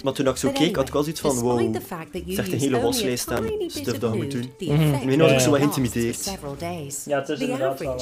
[0.03, 1.73] Maar toen ik zo keek, had ik wel zoiets van, wow...
[1.73, 4.53] het is echt een hele waslijst aan stuff dat je moet doen.
[4.57, 4.81] the Mhm.
[4.81, 5.59] effect Ik zo wat
[6.57, 7.03] days.
[7.05, 7.95] Ja, het is inderdaad wel,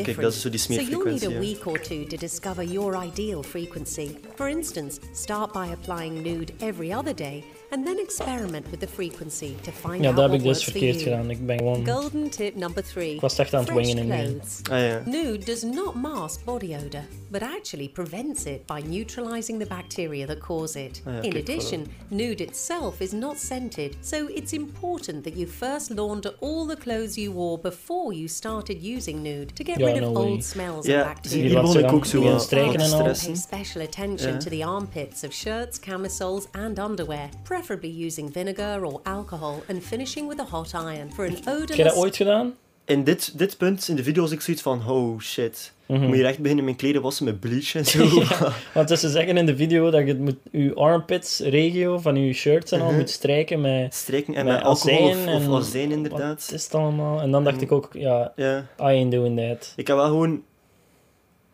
[0.00, 0.20] eh, different.
[0.22, 3.04] dat is zo die so you'll need a smeerfrequentie, week or two to discover your
[3.04, 4.08] ideal frequency.
[4.34, 9.54] For instance, start by applying nude every other day, and then experiment with the frequency
[9.62, 11.04] to find ja out dat heb what ik dus works for verkeerd you.
[11.04, 11.30] gedaan.
[11.30, 11.88] Ik ben gewoon...
[11.88, 13.14] Golden tip number three.
[13.14, 14.24] Ik was echt aan het Fresh wingen in mee.
[14.26, 14.60] clothes.
[14.70, 15.02] Ah ja.
[15.04, 20.38] Nude does not mask body odor, but actually prevents it by neutralizing the bacteria that
[20.38, 21.02] cause it.
[21.06, 25.48] Ah, ja, In kijk, addition, nude itself is not scented, so it's important that you
[25.48, 29.86] first launder all the clothes you wore before you started using nude to get Ja,
[29.92, 30.26] rid no of way.
[30.30, 31.42] old smells Ja, and bacteria.
[31.44, 33.12] hier wat begon ze ik dan ook zo beginnen wat en al.
[33.24, 34.38] Pay special attention Ja.
[34.38, 40.28] to the armpits of shirts, camisoles, and underwear, preferably using vinegar or alcohol, and finishing
[40.28, 42.54] with a hot iron for an Heb je dat ooit gedaan?
[42.86, 45.72] In dit, dit punt in de video was ik zoiets van, oh shit.
[45.86, 46.00] Mhm.
[46.06, 48.08] Moet hier echt beginnen mijn kleden wassen met bleach en zo.
[48.74, 52.16] Want dus ze zeggen in de video dat je het moet, je armpits regio van
[52.16, 52.96] je shirts en al Mhm.
[52.98, 56.44] moet strijken met, Strijken en met met alcohol of, azijn of en azijn inderdaad.
[56.44, 57.20] Wat is het allemaal?
[57.20, 58.32] En dan dacht En- ik ook, ja.
[58.36, 59.72] I ain't doing that.
[59.76, 60.42] Ik heb wel gewoon...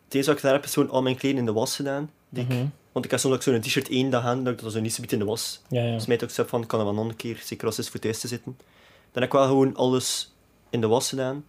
[0.09, 2.11] Eerste wat ik daar heb, is gewoon al mijn kleden in de was gedaan.
[2.29, 2.65] Die ik- Mhm.
[2.91, 4.93] Want ik heb soms ook zo'n t-shirt één dag aan, dat ik dat zo niet
[4.93, 5.61] zo in de was.
[5.69, 5.93] Ja, ja.
[5.93, 7.85] Dus mij ook zo van, ik kan er wel nog een keer, zeker als het
[7.85, 8.55] is voor thuis te zitten.
[9.11, 10.33] Dan heb ik wel gewoon alles
[10.69, 11.45] in de was gedaan.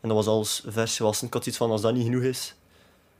[0.00, 1.26] En dat was alles vers gewassen.
[1.26, 2.54] Ik had iets van, als dat niet genoeg is,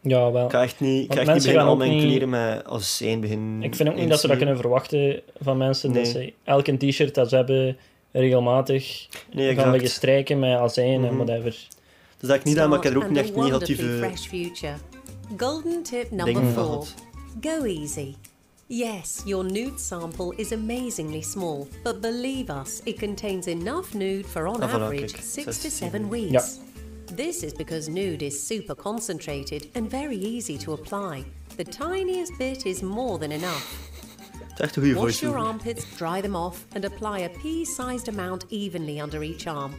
[0.00, 0.44] Ja, wel.
[0.44, 2.28] ik ga echt niet, ik ga Want echt niet beginnen gaan al mijn niet- kleren
[2.28, 5.92] met azijn beginnen Ik vind ook niet dat ze dat kunnen verwachten van mensen.
[5.92, 7.76] Dat ze elke t-shirt dat ze hebben
[8.12, 11.24] regelmatig Nee, gaan liggen strijken met azijn en Mhm.
[11.24, 11.50] whatever.
[12.18, 14.10] Dus dat ik niet aan, maar ik heb er ook echt negatieve.
[15.36, 16.64] Golden tip number dingen van four.
[16.64, 16.94] gehad.
[17.40, 18.16] Go easy.
[18.68, 24.46] Yes, your nude sample is amazingly small, but believe us, it contains enough nude for
[24.48, 25.70] on Ah, average six zes, to zeven.
[25.70, 26.32] seven weeks.
[26.32, 27.14] Ja.
[27.16, 31.24] This is because nude is super concentrated and very easy to apply.
[31.56, 33.90] The tiniest bit is more than enough.
[34.48, 37.28] Het is echt een goede Wash voice your armpits, dry them off, and apply a
[37.42, 39.72] pea-sized amount evenly under each arm.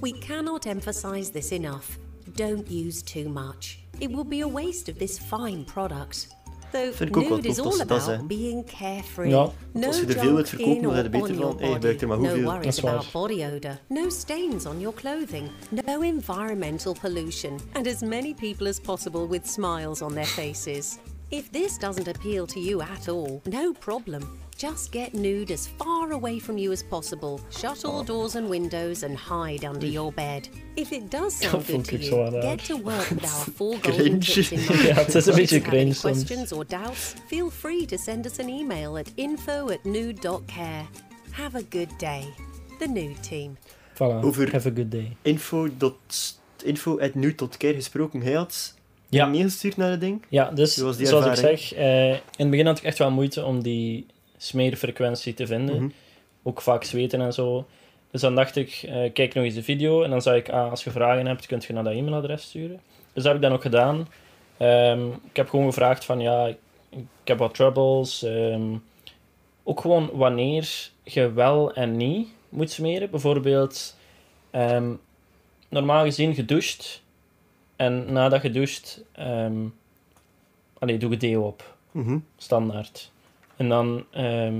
[0.00, 1.98] We cannot emphasize this enough.
[2.34, 3.78] Don't use too much.
[4.00, 6.28] It will be a waste of this fine product.
[6.72, 9.28] Though Vind ik ook wel nude is tof dat all ze dat about being carefree.
[9.28, 9.50] Ja.
[9.72, 11.46] No Als je er veel wilt verkopen, in dan or heb je beter on van,
[11.46, 12.28] your hey, gebruik er maar body.
[12.28, 12.50] No hoeveel.
[12.52, 12.94] worries Dat is waar.
[12.94, 13.78] about body odor.
[13.88, 15.50] No stains on your clothing.
[15.86, 17.60] No environmental pollution.
[17.72, 20.98] And as many people as possible with smiles on their faces.
[21.28, 24.22] If this doesn't appeal to you at all, no problem.
[24.60, 27.40] Just get nude as far away from you as possible.
[27.50, 30.48] Shut all doors and windows and hide under your bed.
[30.74, 33.96] If it does sound good to you, get to work with our four Cringe.
[33.96, 34.82] golden tips in mind.
[34.82, 37.96] Ja, het is een beetje If you have any questions or doubts, feel free to
[37.96, 40.84] send us an email at info at nude.care.
[41.30, 42.24] Have a good day.
[42.78, 43.56] The Nude Team.
[43.94, 45.16] Voilà, Over- have a good day.
[45.22, 48.20] Info, dot, info at nu tot gesproken.
[48.22, 48.74] Hij had
[49.08, 49.24] Ja.
[49.24, 49.30] ja.
[49.30, 50.22] meegestuurd naar het ding.
[50.28, 52.98] Ja, dus Hoe was die zoals ik zeg, eh, in het begin had ik echt
[52.98, 54.06] wel moeite om die
[54.42, 55.76] smeerfrequentie te vinden.
[55.76, 55.90] Mhm.
[56.42, 57.66] Ook vaak zweten en zo.
[58.10, 60.02] Dus dan dacht ik, eh, kijk nog eens de video.
[60.02, 62.80] En dan zei ik, ah, als je vragen hebt, kunt je naar dat e-mailadres sturen.
[63.12, 64.08] Dus dat heb ik dan ook gedaan.
[64.56, 66.56] Ehm, ik heb gewoon gevraagd van, ja, ik,
[66.90, 68.22] ik heb wat troubles.
[68.22, 68.76] ehm,
[69.62, 73.10] ook gewoon wanneer je wel en niet moet smeren.
[73.10, 73.96] Bijvoorbeeld,
[74.50, 74.92] ehm,
[75.68, 77.02] normaal gezien gedoucht.
[77.76, 79.04] En nadat je doucht,
[80.78, 81.76] allee, doe je deo op.
[81.90, 82.18] Mhm.
[82.36, 83.10] Standaard.
[83.60, 84.54] En dan, ehm,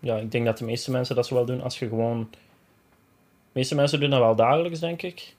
[0.00, 2.28] ja, ik denk dat de meeste mensen dat zo wel doen als je gewoon...
[2.30, 5.34] De meeste mensen doen dat wel dagelijks, denk ik.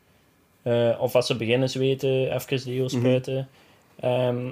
[0.62, 3.50] Eh, of als ze beginnen zweten, even deo spuiten.
[4.00, 4.44] Ehm,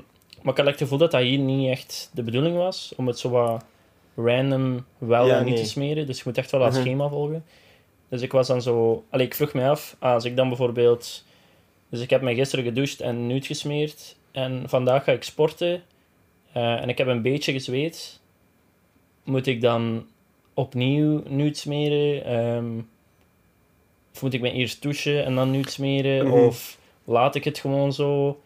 [0.41, 2.93] maar ik had het gevoel dat dat hier niet echt de bedoeling was.
[2.97, 3.63] Om het zo wat
[4.15, 5.63] random wel Ja, en niet nee.
[5.63, 6.05] te smeren.
[6.05, 6.81] Dus je moet echt wel dat Mhm.
[6.81, 7.45] schema volgen.
[8.09, 9.03] Dus ik was dan zo...
[9.09, 11.23] Allee, ik vroeg mij af, als ik dan bijvoorbeeld...
[11.89, 14.15] Dus ik heb mij gisteren gedoucht en nude gesmeerd.
[14.31, 15.83] En vandaag ga ik sporten.
[16.51, 18.19] eh, en ik heb een beetje gezweet.
[19.23, 20.05] Moet ik dan
[20.53, 22.25] opnieuw nude smeren?
[22.25, 22.79] Ehm,
[24.13, 26.27] of moet ik me eerst douchen en dan nude smeren?
[26.27, 26.33] Mhm.
[26.37, 28.41] Of laat ik het gewoon zo?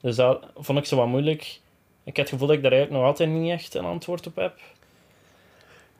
[0.00, 1.42] Dus dat vond ik zo wat moeilijk.
[2.04, 4.36] Ik heb het gevoel dat ik daar eigenlijk nog altijd niet echt een antwoord op
[4.36, 4.54] heb.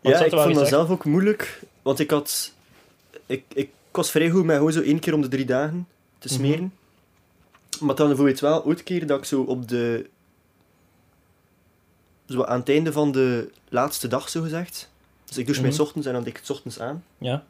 [0.01, 1.61] Want Ja, ik vond dat zelf ook moeilijk.
[1.83, 2.53] Want ik had...
[3.27, 6.27] Ik, ik was vrij goed met gewoon zo één keer om de drie dagen te
[6.29, 6.37] Mhm.
[6.37, 6.73] smeren.
[7.81, 10.09] Maar dan bijvoorbeeld wel ooit keer dat ik zo op de...
[12.29, 14.91] Zo aan het einde van de laatste dag, zo gezegd.
[15.25, 15.79] Dus ik douche mij Mhm.
[15.79, 17.05] 's ochtends en dan deed ik het 's ochtends aan.
[17.19, 17.45] Ja,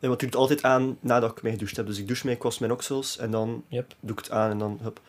[0.00, 1.86] En want ik doe het altijd aan nadat ik mij gedoucht heb.
[1.86, 3.94] Dus ik douche mij, ik was mijn oksels en dan yep.
[4.00, 5.00] doe ik het aan en dan hup.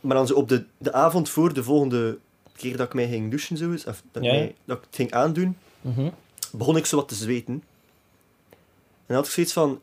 [0.00, 2.18] Maar dan zo op de, de avond voor de volgende
[2.56, 4.42] keer dat ik mij ging douchen, zo is, of dat, ik Ja, ja.
[4.44, 6.08] mij- dat ik het ging aandoen, Mhm.
[6.52, 7.52] begon ik zo wat te zweten.
[7.54, 9.80] En dan had ik zoiets van,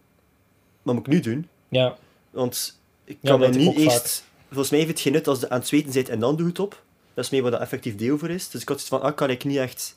[0.82, 1.48] wat moet ik nu doen?
[1.70, 1.98] Ja,
[2.30, 4.24] Want ik Ja, kan mij ik niet ook eerst...
[4.48, 6.46] Volgens mij heeft het geen nut als je aan het zweten bent en dan doe
[6.46, 6.84] je het op.
[7.20, 8.50] Dat is meer wat dat effectief deel voor is.
[8.50, 9.96] Dus ik had zoiets van, ah, kan ik niet echt...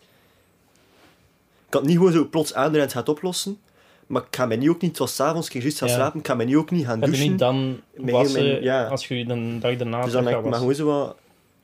[1.66, 3.58] Ik het niet gewoon zo plots aandoen en het gaat oplossen.
[4.06, 5.94] Maar ik ga mij nu ook niet, het was s'avonds, ik ging juist gaan Ja.
[5.94, 7.30] slapen, ik ga mij nu ook niet gaan douchen.
[7.30, 8.87] niet dan Mijn- wassen mijn- ja.
[8.87, 11.16] als je de dag daarna dus dan heb ik maar gewoon zo wat...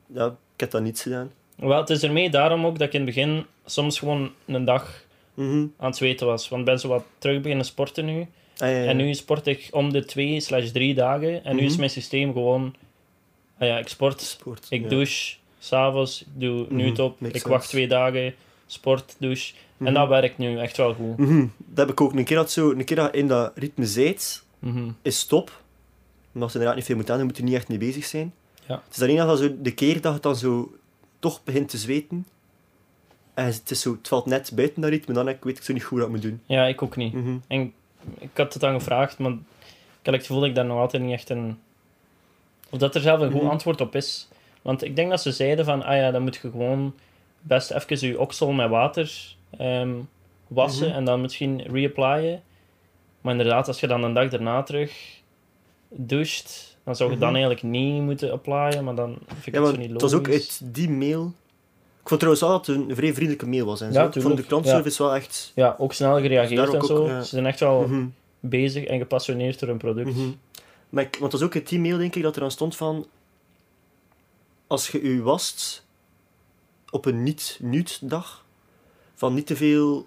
[0.07, 1.31] Ja, ik heb dat niet gedaan.
[1.57, 5.05] Wel, het is ermee daarom ook dat ik in het begin soms gewoon een dag
[5.35, 5.67] Mhm.
[5.77, 6.49] aan het zweten was.
[6.49, 8.21] Want ik ben zo wat terug beginnen sporten nu.
[8.21, 8.85] Ah, ja, ja.
[8.85, 11.45] En nu sport ik om de twee slash drie dagen.
[11.45, 11.79] En nu is Mhm.
[11.79, 12.75] mijn systeem gewoon...
[13.59, 14.67] ah ja, ik sport, Sport.
[14.69, 17.49] ik douche, s'avonds, ik doe nu Mhm, het op, makes ik sense.
[17.49, 18.35] wacht twee dagen,
[18.67, 19.55] sport, douche.
[19.77, 19.87] Mhm.
[19.87, 21.17] En dat werkt nu echt wel goed.
[21.19, 21.47] Mhm.
[21.57, 22.13] Dat heb ik ook.
[22.13, 24.91] Een keer dat, zo, een keer dat je in dat ritme zit, Mhm.
[25.03, 25.63] is stop.
[26.35, 28.35] Omdat je inderdaad niet veel moet aan, je moet er niet echt mee bezig zijn.
[28.67, 28.83] Ja.
[28.87, 30.73] Het is alleen dat zo de keer dat je dan zo
[31.19, 32.27] toch begint te zweten.
[33.35, 35.85] En het, is zo, het valt net buiten dat ritme, dan weet ik zo niet
[35.85, 36.41] goed wat ik moet doen.
[36.47, 37.13] Ja, ik ook niet.
[37.13, 37.37] Mhm.
[37.47, 37.73] En
[38.19, 39.39] ik had het dan gevraagd, maar ik
[40.05, 41.59] had het gevoel dat ik daar nog altijd niet echt een...
[42.71, 43.51] Of dat er zelf een goed Mhm.
[43.51, 44.28] antwoord op is.
[44.63, 46.95] Want ik denk dat ze zeiden van, ah ja, dan moet je gewoon
[47.41, 49.91] best even je oksel met water ehm,
[50.47, 50.97] wassen Mhm.
[50.97, 52.43] en dan misschien reapplyen.
[53.21, 55.17] Maar inderdaad, als je dan een dag daarna terug
[55.89, 57.37] doucht, dan zou je dan Mhm.
[57.37, 60.27] eigenlijk niet moeten applyen, maar dan vind ik Ja, het zo niet het was ook
[60.27, 60.61] logisch.
[60.63, 61.33] uit die mail...
[62.03, 63.81] Ik vond trouwens wel dat het een vrij vriendelijke mail was.
[63.81, 64.01] En zo.
[64.01, 65.53] Ja, ik vond de klantservice wel echt...
[65.55, 67.07] Ja, ook snel gereageerd en ook- zo.
[67.07, 67.21] ja.
[67.23, 68.07] Ze zijn echt wel Mhm.
[68.41, 70.17] bezig en gepassioneerd door hun product.
[70.89, 72.77] Maar ik, want het was ook in die mail, denk ik, dat er dan stond
[72.77, 73.07] van...
[74.69, 75.85] Als je u wast
[76.91, 78.45] op een niet-nuut-dag,
[79.15, 80.07] van niet te veel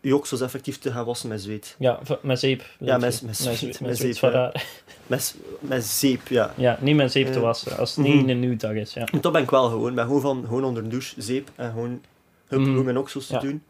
[0.00, 1.76] je oksels effectief te gaan wassen met zweet.
[1.78, 2.64] Ja, met zeep.
[2.78, 4.52] Ja, met- met Met, zweet, met met zweet ja.
[5.06, 6.54] Met, met zeep, ja.
[6.56, 7.40] Ja, niet met zeep te Ja.
[7.40, 7.76] wassen.
[7.78, 8.16] Als het Mhm.
[8.16, 8.92] niet een nieuwdag is.
[8.94, 9.08] Ja.
[9.20, 9.88] Dat ben ik wel gewoon.
[9.88, 12.02] Ik ben gewoon van gewoon onder een douche, zeep en gewoon
[12.46, 13.62] hup, hoe mijn oksels te doen.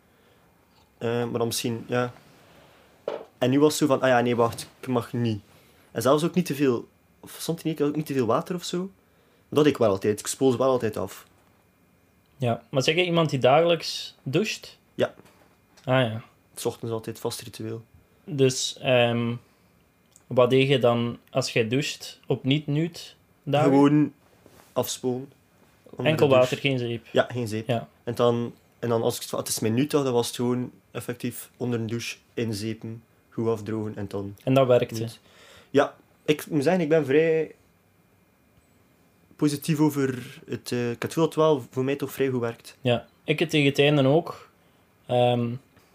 [0.99, 2.13] Eh, maar dan misschien, ja.
[3.39, 5.41] En nu was het zo van, ah ja, nee, wacht, ik mag niet.
[5.93, 6.89] En zelfs ook niet te veel,
[7.21, 8.91] of stond er niet, ook niet te veel water of zo.
[9.55, 11.27] Dat ik wel altijd, ik spoel ze wel altijd af.
[12.37, 12.63] ja.
[12.71, 14.79] Maar zeg je iemand die dagelijks doucht?
[14.95, 15.15] Ja.
[15.85, 16.23] Ah ja.
[16.55, 17.83] S ochtends altijd vast ritueel.
[18.25, 19.35] Dus ehm,
[20.27, 23.71] wat deed je dan als jij doucht op niet-nuut dagen?
[23.71, 24.13] Gewoon
[24.73, 25.33] afspoelen.
[26.03, 27.07] Enkel water, geen zeep.
[27.13, 27.67] Ja, geen zeep.
[27.67, 27.89] Ja.
[28.05, 31.51] En dan, en dan als ik het is mijn toch, dan was het gewoon effectief
[31.57, 35.09] onder een douche inzeepen, goed afdrogen en dan En dat werkte.
[35.71, 37.55] Ja, ik moet zeggen, ik ben vrij
[39.37, 40.73] positief over het...
[40.73, 42.77] eh, ik dat het wel voor mij toch vrij goed werkt.
[42.81, 44.49] Ja, ik het tegen het einde ook.
[45.07, 45.49] Ehm,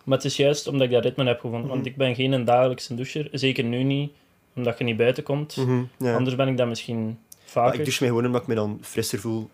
[0.04, 1.68] maar het is juist omdat ik dat ritme heb gevonden.
[1.70, 1.90] Want Mhm.
[1.90, 3.28] ik ben geen dagelijkse doucher.
[3.32, 4.12] Zeker nu niet,
[4.56, 5.58] omdat je niet buiten komt.
[5.98, 6.16] Ja.
[6.16, 7.74] Anders ben ik dat misschien Maar vaker.
[7.80, 9.50] ik douche mij gewoon omdat ik me dan frisser voel.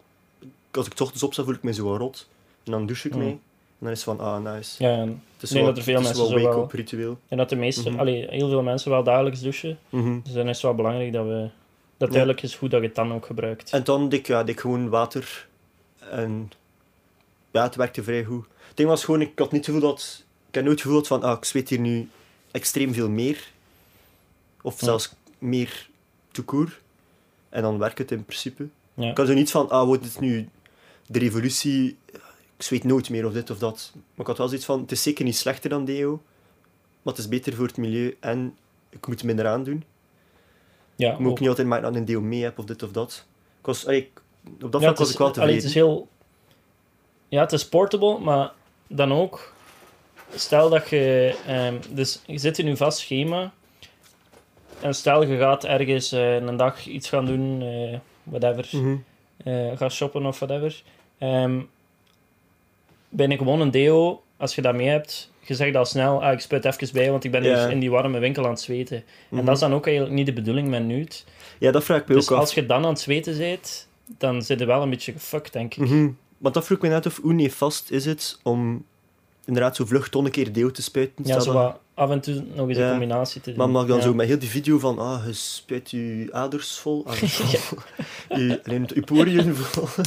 [0.71, 2.27] Als ik ochtends opsta, voel ik me zo rot.
[2.63, 3.23] En dan douche ik Mhm.
[3.23, 3.31] mij.
[3.79, 4.83] En dan is het van, ah, nice.
[4.83, 7.17] Ja, en Het is wel, dat er veel mensen wel wel- wake-up ritueel.
[7.27, 7.99] en dat de meeste, Mhm.
[7.99, 9.77] allee, heel veel mensen wel dagelijks douchen.
[9.89, 10.19] Mhm.
[10.23, 11.47] Dus dan is het wel belangrijk dat we...
[11.97, 13.71] Dat duidelijk is goed dat je het dan ook gebruikt.
[13.71, 15.47] En dan dik, ja, dik gewoon water.
[15.99, 16.51] En
[17.51, 18.45] ja, het werkte vrij goed.
[18.67, 20.23] Het ding was gewoon, ik had niet het gevoel dat...
[20.47, 22.09] Ik heb nooit het gevoel van, ah, ik zweet hier nu
[22.51, 23.51] extreem veel meer.
[24.61, 24.85] Of Ja.
[24.85, 25.87] zelfs meer
[26.31, 26.79] toekoer.
[27.49, 28.67] En dan werkt het in principe.
[28.93, 29.09] Ja.
[29.09, 30.49] Ik had zo niet van, ah, wordt het nu
[31.07, 31.97] de revolutie,
[32.57, 33.91] ik zweet nooit meer of dit of dat.
[33.93, 36.21] Maar ik had wel zoiets van, het is zeker niet slechter dan deo,
[37.01, 38.55] maar het is beter voor het milieu en
[38.89, 39.83] ik moet minder aandoen.
[40.95, 41.39] Ja, Ik moet ook.
[41.39, 43.25] niet altijd maken dat ik een deo mee heb of dit of dat.
[43.59, 44.21] Ik was, allee, ik-
[44.63, 45.61] op dat Ja, vlak was ik wel allee, tevreden.
[45.61, 46.07] het is heel...
[47.27, 48.51] Ja, het is portable, maar
[48.87, 49.53] dan ook...
[50.35, 51.35] Stel dat je...
[51.47, 53.51] ehm, dus je zit in je vast schema.
[54.81, 58.67] En stel je gaat ergens eh, een dag iets gaan doen, eh, whatever.
[58.71, 58.95] Mhm.
[59.43, 60.83] eh gaan shoppen of whatever.
[61.17, 61.61] Ehm
[63.09, 66.33] ben ik gewoon een deo, als je dat mee hebt, je zegt al snel, ah,
[66.33, 67.59] ik spuit even bij, want ik ben Ja.
[67.59, 68.97] hier in die warme winkel aan het zweten.
[68.97, 69.45] En Mhm.
[69.45, 71.15] dat is dan ook eigenlijk niet de bedoeling met nude.
[71.59, 72.39] Ja, dat vraag ik me Dus ook af.
[72.39, 75.75] als je dan aan het zweten bent, dan zit je wel een beetje gefucked, denk
[75.75, 75.89] ik.
[75.89, 76.09] Mhm.
[76.37, 78.85] Want dat vroeg ik me net af, hoe nefast is het om
[79.45, 81.25] inderdaad zo vlug ton een keer deo te spuiten?
[81.25, 82.83] Ja, zo wat af en toe nog eens Ja.
[82.85, 83.57] een combinatie te doen.
[83.59, 84.03] Maar mag dan Ja.
[84.03, 87.79] zo met heel die video van, ah, je spuit je aders vol, aders vol,
[88.29, 89.87] je, nee, je poriën vol.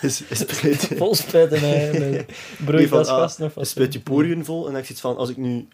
[0.00, 2.24] je spuit, Vol spuiten Nee,
[2.64, 3.68] broeikasgassen of je wat.
[3.68, 5.68] spuit je poriën vol en dan heb je iets van, als ik nu...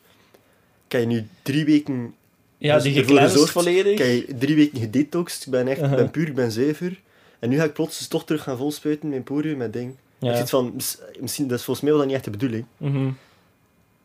[0.88, 2.14] Kan je nu drie weken...
[2.58, 3.04] Ja, dus die
[3.46, 3.98] volledig.
[3.98, 5.96] Kan je drie weken gedetoxed, ik ben echt, ik Uh-huh.
[5.98, 7.00] ben puur, ik ben zuiver.
[7.38, 9.94] En nu ga ik plots toch terug gaan volspuiten met poriën, met ding.
[10.18, 10.30] Ja.
[10.30, 12.64] Ik zit van, mis- misschien, dat is volgens mij wel dan niet echt de bedoeling.
[12.76, 13.10] Mhm.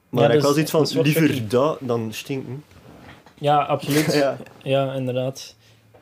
[0.10, 2.64] Maar Ja, ik dus- wel zoiets van, is liever dat dan stinken.
[3.34, 4.14] ja, absoluut.
[4.24, 4.38] ja.
[4.64, 4.94] ja.
[4.94, 5.56] inderdaad.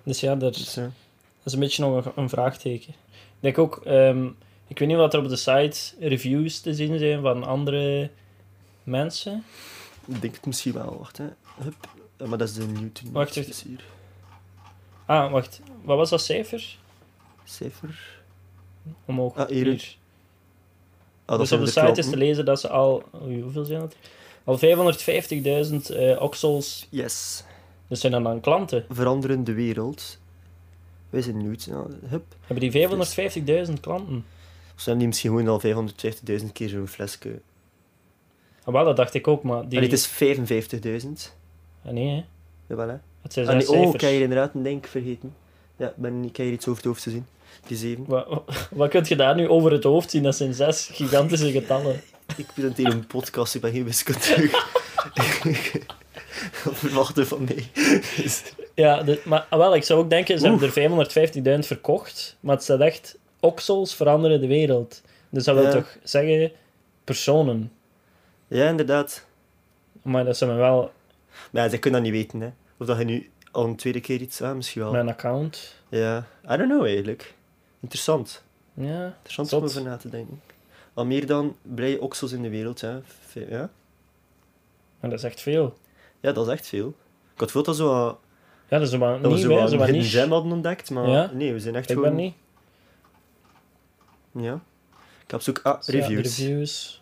[0.03, 0.81] Dus ja, dat, Dus, ja.
[0.81, 0.91] dat
[1.45, 2.93] is een beetje nog een, een vraagteken.
[3.39, 4.25] Ik denk ook, ehm,
[4.67, 8.09] ik weet niet wat er op de site reviews te zien zijn van andere
[8.83, 9.43] mensen.
[10.05, 10.97] Ik denk het misschien wel.
[10.97, 11.25] Wacht, hè.
[11.63, 11.87] Hup.
[12.29, 13.11] Maar dat is de Newton.
[13.11, 13.61] Wacht, Dat wacht.
[13.61, 13.83] hier.
[15.05, 15.61] Ah, wacht.
[15.83, 16.77] Wat was dat cijfer?
[17.43, 18.19] Cijfer.
[19.05, 19.35] Omhoog.
[19.35, 19.95] Ah, hier.
[21.25, 23.03] Ah, dat dus op de site is te lezen dat ze al...
[23.23, 23.95] oei, hoeveel zijn het?
[24.43, 26.87] Al 550.000 eh oxels.
[26.89, 27.43] Yes.
[27.87, 28.85] Dus zijn dat dan klanten?
[28.89, 30.19] Veranderen de wereld.
[31.09, 31.57] Wij zijn.
[31.65, 32.35] Ja, hup.
[32.45, 34.25] Hebben die 550.000 klanten?
[34.75, 35.61] Of zijn die misschien gewoon al
[36.41, 37.41] 550.000 keer zo'n flesje?
[38.63, 39.77] Ah, wel, dat dacht ik ook, maar die...
[39.77, 40.09] En het is
[41.03, 41.09] 55.000.
[41.85, 42.23] Ah, nee, hè.
[42.67, 42.95] Jawel, hè.
[43.21, 45.35] Het zijn Ah, oh, ik heb hier inderdaad een denk vergeten.
[45.77, 47.25] Ja, ben, ik heb hier iets over het hoofd te zien.
[47.67, 48.05] Die 7.
[48.07, 50.23] Wat, wat, wat kun je daar nu over het hoofd zien?
[50.23, 52.01] Dat zijn zes gigantische getallen.
[52.37, 54.49] Ik presenteer een podcast, ik ben geen wiskundige.
[56.81, 57.69] Verwachten van mij?
[58.77, 62.55] Ja, de- maar ah, wel, ik zou ook denken, ze hebben er 550.000 verkocht, maar
[62.55, 65.01] het staat echt, oksels veranderen de wereld.
[65.29, 65.71] Dus dat wil Ja.
[65.71, 66.51] toch zeggen,
[67.03, 67.71] personen.
[68.47, 69.25] ja, inderdaad.
[70.01, 70.91] Maar dat zijn wel
[71.51, 72.49] Maar ja, zij kunnen dat niet weten, hè.
[72.79, 74.41] Of dat je nu al een tweede keer iets...
[74.41, 74.91] Ah, misschien wel.
[74.91, 75.75] mijn account.
[75.89, 77.33] Ja, I don't know eigenlijk.
[77.79, 78.43] Interessant.
[78.73, 80.41] Ja, Interessant om over na te denken.
[80.93, 82.97] Al meer dan blije oksels in de wereld, hè.
[83.33, 83.69] Ja?
[84.99, 85.77] maar dat is echt veel.
[86.19, 86.93] ja, dat is echt veel.
[87.33, 88.19] Ik had veel dat, zo, wat-
[88.69, 90.17] Ja, dat is maar dat we niet zo wat niche.
[90.19, 91.31] gem hadden ontdekt, maar Ja?
[91.33, 92.15] nee, we zijn echt Ik gewoon...
[92.15, 92.33] ben niet.
[94.31, 94.59] Ja.
[95.25, 95.59] Ik heb zoek...
[95.63, 97.01] Ah, ja, reviews.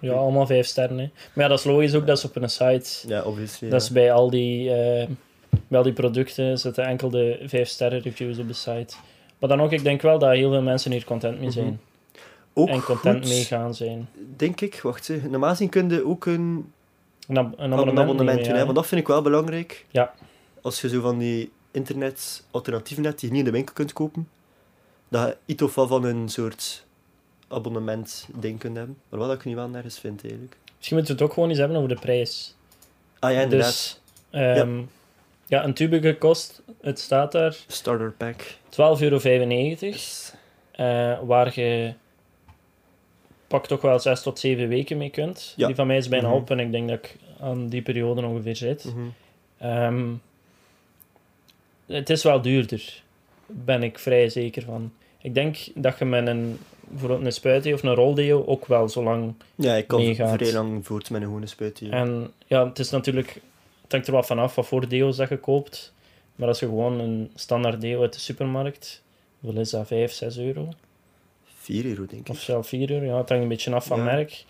[0.00, 0.98] Ja, allemaal vijf sterren.
[0.98, 1.10] Hè.
[1.32, 3.08] Maar ja, dat is logisch ook, dat is op een site.
[3.08, 3.68] Ja, obviously.
[3.68, 4.64] Dat is bij al die,
[5.68, 8.94] bij al die producten zitten enkel de vijf sterren reviews op de site.
[9.38, 11.80] Maar dan ook, ik denk wel dat heel veel mensen hier content mee zijn.
[12.52, 14.08] Ook en content goed, meegaan zijn.
[14.36, 14.80] denk ik.
[14.82, 15.20] Wacht, hè.
[15.28, 16.72] normaal gezien kun je ook een
[17.28, 19.86] Een, ab- een een abonnement, abonnement nemen, doen, hè, want dat vind ik wel belangrijk.
[19.90, 20.14] Ja.
[20.66, 24.28] Als je zo van die internet-alternatieven hebt die je niet in de winkel kunt kopen,
[25.08, 26.84] dat je iets of wat van een soort
[27.48, 28.96] abonnement-ding kunt hebben.
[29.08, 30.56] Maar wat ik niet wel nergens vind, eigenlijk.
[30.76, 32.54] Misschien moeten we het ook gewoon eens hebben over de prijs.
[33.18, 33.68] Ah ja, inderdaad.
[33.68, 34.00] Dus,
[34.30, 34.80] ehm,
[35.46, 35.64] ja.
[35.64, 38.42] een tube kost, het staat daar, Starter pack.
[38.70, 39.18] 12,95 euro.
[39.80, 40.32] Yes.
[40.72, 41.94] eh, waar je
[43.46, 45.52] pak toch wel 6 tot 7 weken mee kunt.
[45.56, 45.66] Ja.
[45.66, 46.36] Die van mij is bijna Mhm.
[46.36, 48.84] op en ik denk dat ik aan die periode ongeveer zit.
[48.84, 49.06] Mhm.
[49.58, 50.12] Ehm,
[51.86, 53.02] het is wel duurder,
[53.46, 54.92] ben ik vrij zeker van.
[55.18, 59.02] Ik denk dat je met een, bijvoorbeeld een spuitdeo of een roldeo ook wel zo
[59.02, 59.34] lang...
[59.54, 60.36] Ja, ik kan Meegaat.
[60.38, 61.78] vrij lang voort met een gewone spuit.
[61.78, 61.92] hier.
[61.92, 63.40] En ja, het is natuurlijk...
[63.82, 65.92] Het hangt er wat vanaf wat voor deo's dat je koopt.
[66.36, 69.02] Maar als je gewoon een standaard deo uit de supermarkt...
[69.40, 69.86] Hoeveel is dat?
[69.86, 70.68] 5, 6 euro?
[71.54, 72.42] 4 euro, denk Of ik.
[72.42, 73.04] zelfs 4 euro.
[73.04, 74.04] Ja, het hangt een beetje af van Ja.
[74.04, 74.44] merk.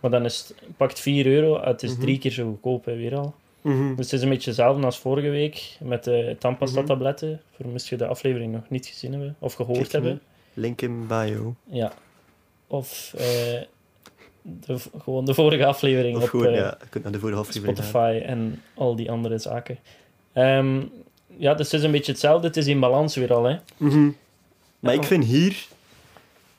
[0.00, 0.62] Maar dan is het...
[0.76, 2.00] Pakt 4 euro, het is Mhm.
[2.00, 3.34] drie keer zo goedkoop, hè, weer al.
[3.60, 3.94] Mhm.
[3.94, 7.28] Dus het is een beetje hetzelfde als vorige week met de tandpasta-tabletten.
[7.28, 7.38] Mhm.
[7.56, 10.20] Voor moest je de aflevering nog niet gezien hebben of gehoord Kijk, hebben.
[10.54, 11.54] Link in bio.
[11.64, 11.92] Ja.
[12.66, 13.24] Of eh,
[14.42, 17.86] de, gewoon de vorige aflevering Of op gewoon, eh, ja, naar de vorige aflevering gaan.
[17.86, 19.78] Spotify en al die andere zaken.
[20.32, 20.82] Ehm,
[21.36, 22.46] ja, dus het is een beetje hetzelfde.
[22.46, 23.56] Het is in balans weer al, hè.
[23.76, 24.10] Mhm.
[24.80, 25.00] Maar Ja.
[25.00, 25.66] ik vind hier,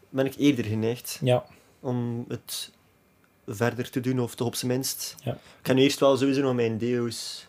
[0.09, 1.45] ben ik eerder geneigd Ja.
[1.79, 2.71] om het
[3.47, 5.15] verder te doen, of toch op zijn minst.
[5.23, 5.31] Ja.
[5.31, 7.47] Ik ga nu eerst wel sowieso nog mijn deo's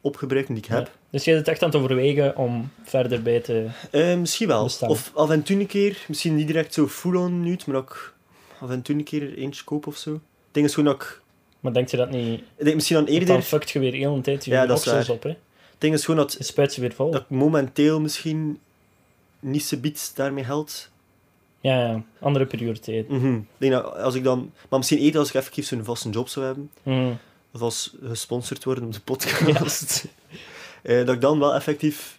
[0.00, 0.86] opgebruiken die ik heb.
[0.86, 0.92] Ja.
[1.10, 3.66] Dus je zit echt aan het overwegen om verder bij te...
[3.90, 4.70] Eh, misschien wel.
[4.80, 8.14] Of af en toe een keer, misschien niet direct zo full-on nude, maar ook
[8.60, 10.12] af en toe een keer eentje koop of zo.
[10.12, 10.20] Het
[10.52, 11.20] ding is gewoon dat ik...
[11.60, 12.40] Maar denk je dat niet...
[12.56, 13.28] Ik denk misschien dan eerder...
[13.28, 15.28] Dan fuckt je weer heel een tijd je Ja, dat is op, hè.
[15.28, 15.38] Het
[15.78, 17.10] ding is gewoon dat, Je spuit ze weer vol.
[17.10, 18.58] dat ik momenteel misschien
[19.40, 20.90] niet zo biedt daarmee geld.
[21.66, 22.02] Ja, ja.
[22.20, 23.10] Andere prioriteit.
[23.10, 24.52] Ik denk dat als ik dan...
[24.68, 27.12] Maar misschien eerder als ik effectief zo'n vaste job zou hebben, Mhm.
[27.52, 30.04] of als gesponsord worden op de podcast,
[30.82, 32.18] eh, dat ik dan wel effectief...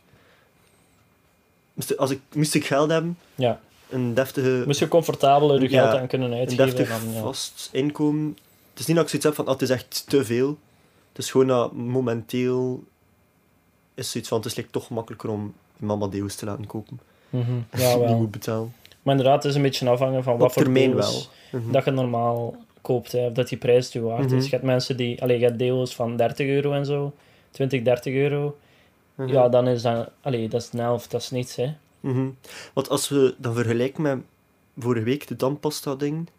[1.74, 3.60] Moest, als ik, moest ik geld hebben, Ja.
[3.90, 4.64] een deftige...
[4.66, 6.66] Moest je comfortabeler je Ja, geld aan kunnen een uitgeven.
[6.66, 7.22] deftig dan, ja.
[7.22, 8.38] vast inkomen.
[8.70, 10.58] Het is niet dat ik zoiets heb van, ah, het is echt te veel.
[11.10, 12.84] Het is gewoon dat momenteel
[13.94, 17.00] is zoiets van, het is like, toch makkelijker om mama deo's te laten kopen.
[17.30, 17.52] Mhm.
[17.72, 18.18] die Ja, wel.
[18.18, 18.74] moet betalen.
[19.08, 21.24] Maar inderdaad, het is een beetje afhangen van wat Op voor termijn wel.
[21.52, 21.72] Mhm.
[21.72, 23.12] dat je normaal koopt.
[23.12, 24.32] Hè, of dat die prijs te waard is.
[24.32, 24.44] Mhm.
[24.44, 25.22] Je hebt mensen die...
[25.22, 27.14] Allee, je hebt deals van 30 euro en zo.
[27.52, 28.58] 20, 30 euro.
[29.16, 29.28] Mhm.
[29.28, 30.10] Ja, dan is dat...
[30.22, 31.12] Allee, dat is een helft.
[31.12, 31.74] Dat is niets, hè.
[32.74, 34.18] Want als we dan vergelijken met
[34.78, 36.30] vorige week, de tandpasta-ding,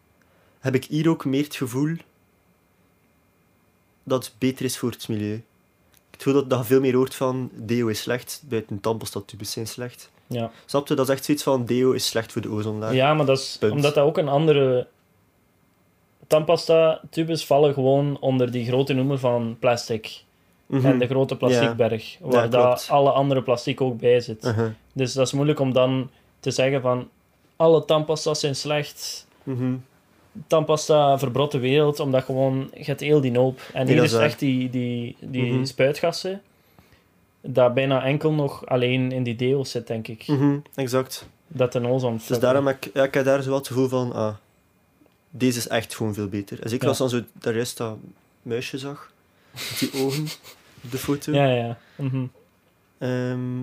[0.60, 1.96] heb ik hier ook meer het gevoel
[4.02, 5.42] dat het beter is voor het milieu.
[6.10, 9.66] Ik voel dat, dat je veel meer hoort van deo is slecht, buiten tandpasta-tubes zijn
[9.66, 10.10] slecht.
[10.28, 10.50] Ja.
[10.66, 10.94] Snap je?
[10.94, 12.92] Dat is echt zoiets van deo is slecht voor de ozonlaag.
[12.92, 13.72] Ja, maar dat is Punt.
[13.72, 14.86] omdat dat ook een andere...
[16.26, 20.22] Tandpasta-tubes vallen gewoon onder die grote noemer van plastic.
[20.66, 20.86] Mhm.
[20.86, 22.16] En de grote plastiekberg.
[22.20, 22.86] Waar Ja, daar klopt.
[22.90, 24.44] alle andere plastic ook bij zit.
[24.44, 24.70] Uh-huh.
[24.92, 26.10] Dus dat is moeilijk om dan
[26.40, 27.08] te zeggen van...
[27.56, 29.26] Alle tandpasta's zijn slecht.
[29.42, 29.74] Mhm.
[30.46, 32.70] Tandpasta verbrot de wereld, omdat gewoon...
[32.74, 33.60] Je hebt heel die noop.
[33.72, 34.22] En Nee, hier dat is waar.
[34.22, 35.64] echt die, die, die Mhm.
[35.64, 36.42] spuitgassen.
[37.40, 40.26] Dat bijna enkel nog alleen in die deels zit, denk ik.
[40.26, 41.28] Mhm, Exact.
[41.46, 43.88] Dat de ozon Dus daarom heb ik, ja, ik heb daar zo wat het gevoel
[43.88, 44.34] van, ah,
[45.30, 46.62] deze is echt gewoon veel beter.
[46.62, 46.88] En zeker Ja.
[46.88, 47.96] als dan zo daar juist dat
[48.42, 49.12] muisje zag,
[49.50, 50.22] met die ogen
[50.84, 51.32] op de foto.
[51.32, 51.78] Ja, ja, ja.
[51.96, 52.26] Mhm.
[52.98, 53.62] Ehm,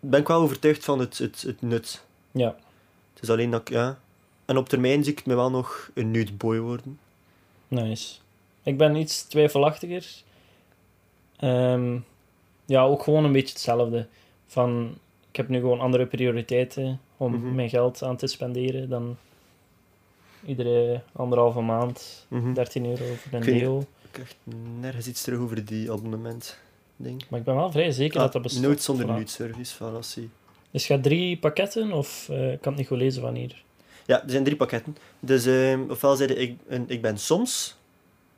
[0.00, 2.04] ben ik wel overtuigd van het, het, het nut.
[2.30, 2.56] Ja.
[3.14, 3.98] Het is alleen dat ik, ja...
[4.44, 6.98] En op termijn zie ik me wel nog een nude boy worden.
[7.68, 8.14] Nice.
[8.62, 10.06] Ik ben iets twijfelachtiger.
[11.36, 11.98] Ehm,
[12.70, 14.06] ja, ook gewoon een beetje hetzelfde.
[14.46, 14.94] Van,
[15.30, 17.54] ik heb nu gewoon andere prioriteiten om Mhm.
[17.54, 19.16] mijn geld aan te spenderen dan
[20.46, 22.52] iedere anderhalve maand Mhm.
[22.52, 23.78] 13 euro voor een deel.
[24.02, 24.36] Ik krijg
[24.80, 26.58] nergens iets terug over die abonnement
[26.96, 27.24] ding.
[27.28, 28.62] Maar ik ben wel vrij zeker Ah, dat dat bestaat.
[28.62, 29.08] nooit zonder Voilà.
[29.08, 30.28] nude service, voilà, zie.
[30.70, 33.62] Dus je drie pakketten, of eh, ik kan het niet goed lezen van hier.
[34.06, 34.96] Ja, er zijn drie pakketten.
[35.20, 37.76] Dus ehm, ofwel zeiden ik, een- ik ben soms,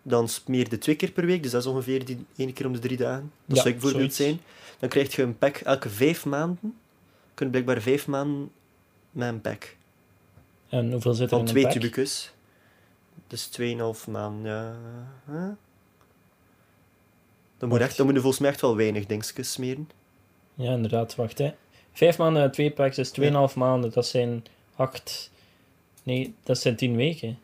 [0.02, 2.78] dan smeerde twee keer per week, dus dat is ongeveer die één keer om de
[2.78, 3.32] drie dagen.
[3.46, 4.36] Dat Ja, zou ik bijvoorbeeld zoiets.
[4.40, 4.50] zijn.
[4.78, 6.58] Dan krijg je een pack elke vijf maanden.
[6.62, 8.50] Je kunt blijkbaar vijf maanden
[9.10, 9.76] met een pack.
[10.68, 11.72] En hoeveel zit er Van in een twee pack?
[11.72, 12.32] tubicus.
[13.26, 14.76] Dus 2,5 maanden, ja.
[15.26, 15.48] Huh?
[17.58, 19.90] Dan moet, je echt, dan moet je volgens mij echt wel weinig dingetjes smeren.
[20.54, 21.54] Ja, inderdaad, wacht hè.
[21.92, 23.90] Vijf maanden twee packs is 2,5 maanden.
[23.92, 24.44] Dat zijn
[24.76, 25.30] acht...
[26.02, 27.38] Nee, dat zijn tien weken.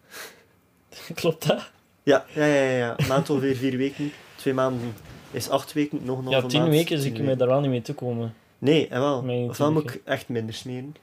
[1.15, 1.71] Klopt dat?
[2.09, 2.95] Ja, ja, ja, ja.
[2.99, 4.13] Een maand ongeveer vier weken.
[4.37, 4.95] Twee maanden
[5.31, 6.73] is acht weken, nog een Ja, tien maand.
[6.73, 8.35] weken zie ik me daar wel niet mee toekomen.
[8.59, 9.23] Nee, en wel.
[9.23, 10.97] Mijn Ofwel moet ik echt minder smeren.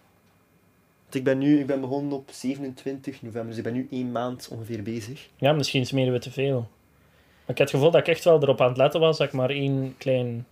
[1.01, 4.11] Want ik ben nu ik ben begonnen op 27 november, dus ik ben nu één
[4.11, 5.29] maand ongeveer bezig.
[5.35, 6.57] Ja, misschien smeren we te veel.
[6.59, 9.27] Maar ik heb het gevoel dat ik echt wel erop aan het letten was dat
[9.27, 10.45] ik maar één klein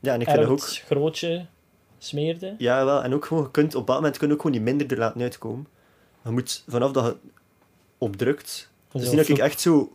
[0.00, 0.58] Ja, en ik vind dat ook...
[0.58, 1.46] erwt grootje
[1.98, 2.54] smeerde.
[2.58, 3.02] Ja, wel.
[3.02, 4.98] En ook gewoon, je kunt, op dat moment kun je ook gewoon niet minder er
[4.98, 5.66] laten uitkomen.
[6.24, 7.16] Je moet, vanaf dat je
[7.98, 8.70] opdrukt...
[8.92, 9.92] Dus niet dat ik echt zo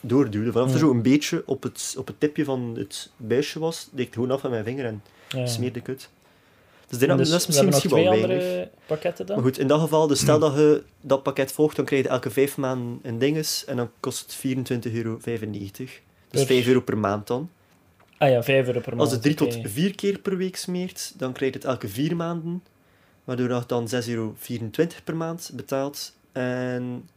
[0.00, 0.52] doorduwde.
[0.52, 4.00] Vanaf er zo een beetje op het, op het tipje van het buisje was, deed
[4.00, 5.46] ik het gewoon af met mijn vinger en Ja.
[5.46, 6.08] smeerde ik het.
[6.88, 8.46] Dus dit, En dus dat is misschien, nog misschien twee wel weinig.
[8.46, 9.36] andere pakketten dan.
[9.36, 12.08] Maar goed, in dat geval, dus stel dat je dat pakket volgt, dan krijg je
[12.08, 15.18] elke vijf maanden een dinges en dan kost het 24,95 euro.
[15.20, 15.34] Dus
[16.30, 17.50] Per- 5 euro per maand dan.
[18.18, 19.00] Ah ja, 5 euro per maand.
[19.00, 22.16] Als je drie tot vier keer per week smeert, dan krijg je het elke vier
[22.16, 22.62] maanden.
[23.24, 24.34] Waardoor je dan 6,24 euro
[25.04, 26.12] per maand betaalt.
[26.32, 27.08] En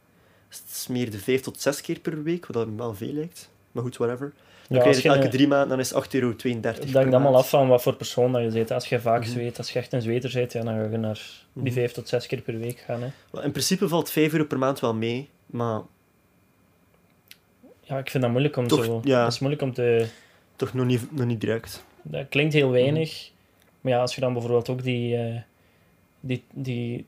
[0.70, 3.50] smeer je vijf tot zes keer per week, wat dan wel veel lijkt.
[3.72, 4.32] Maar goed, whatever.
[4.68, 7.36] Dan Ja, krijg je elke drie maanden, dan is het 8,32 euro per hangt allemaal
[7.36, 8.70] af van wat voor persoon dat je bent.
[8.70, 9.30] Als je vaak Mhm.
[9.30, 11.20] zweet, als je echt een zweter bent, ja, dan ga je naar
[11.52, 11.72] die Mhm.
[11.72, 13.02] vijf tot zes keer per week gaan.
[13.02, 13.42] Hè.
[13.42, 15.80] In principe valt 5 euro per maand wel mee, maar
[17.80, 19.00] Ja, ik vind dat moeilijk om Toch, zo...
[19.04, 19.22] ja.
[19.22, 20.06] Dat is moeilijk om te...
[20.56, 21.84] toch nog niet, nog niet direct.
[22.02, 23.10] Dat klinkt heel weinig.
[23.10, 23.30] Mhm.
[23.80, 25.40] Maar ja, als je dan bijvoorbeeld ook die, eh,
[26.20, 27.06] die, die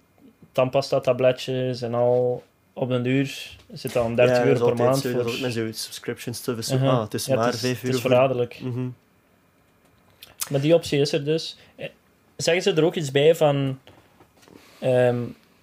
[0.53, 2.43] tandpasta-tabletjes en al
[2.75, 5.47] op den duur zit dan 30 Ja, dat is euro per maand zo, voor...
[5.47, 6.59] is met subscription stuff.
[6.59, 6.91] Is zo, Uh-huh.
[6.93, 8.61] ah, het is Ja, maar het is, 5 het euro is voor- verraderlijk.
[8.61, 8.89] Mhm.
[10.51, 11.57] Maar die optie is er dus.
[11.77, 11.89] Eh,
[12.37, 13.79] Zeggen ze er ook iets bij van...
[14.79, 15.19] ehm,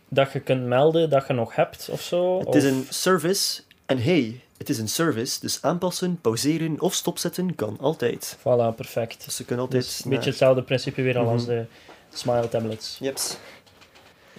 [0.10, 2.38] dat je kunt melden dat je nog hebt of zo?
[2.40, 2.56] Het of...
[2.56, 7.78] is een service en hey, het is een service, dus aanpassen, pauzeren of stopzetten kan
[7.80, 8.38] altijd.
[8.40, 9.26] Voilà, perfect.
[9.26, 9.84] Dus ze kunnen altijd...
[9.84, 11.52] Dus een beetje hetzelfde principe weer als Mhm.
[11.52, 11.66] de
[12.14, 12.98] Smile tablets.
[13.00, 13.38] Jeps.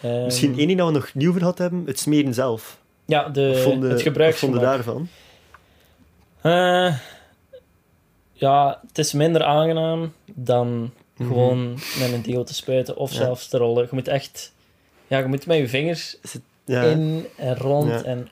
[0.02, 2.78] Ehm, Misschien één ding dat we nog nieuw gehad hebben, het smeren zelf.
[3.04, 4.54] Ja, de, vonden- het gebruiksgemak.
[4.54, 5.08] vonden daarvan?
[6.40, 6.96] Eh,
[8.32, 11.28] ja, het is minder aangenaam dan Mhm.
[11.28, 13.16] gewoon met een deel te spuiten of Ja.
[13.16, 13.82] zelfs te rollen.
[13.82, 14.52] Je moet echt...
[15.06, 16.16] Ja, je moet met je vingers
[16.64, 16.82] Ja.
[16.82, 18.02] in en rond Ja.
[18.02, 18.28] en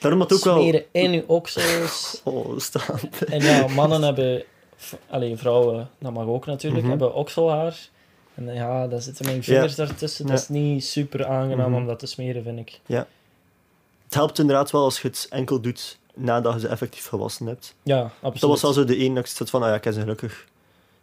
[0.00, 0.60] Daarom had ook wel...
[0.60, 2.20] smeren in je oksels.
[2.24, 3.00] Oh, staan.
[3.28, 4.42] en ja, mannen hebben...
[4.76, 6.90] v- Allee, vrouwen, dat mag ook natuurlijk, Mhm.
[6.90, 7.76] hebben okselhaar.
[8.34, 10.26] En ja, daar zitten mijn vingers daartussen.
[10.26, 10.42] Dat Ja.
[10.42, 11.80] is niet super aangenaam Mhm.
[11.80, 12.80] om dat te smeren, vind ik.
[14.04, 17.74] Het helpt inderdaad wel als je het enkel doet nadat je ze effectief gewassen hebt.
[17.82, 18.40] Ja, absoluut.
[18.40, 20.00] Dat was wel zo de ene dat ik zat van, ah ja, ik heb ze
[20.00, 20.46] gelukkig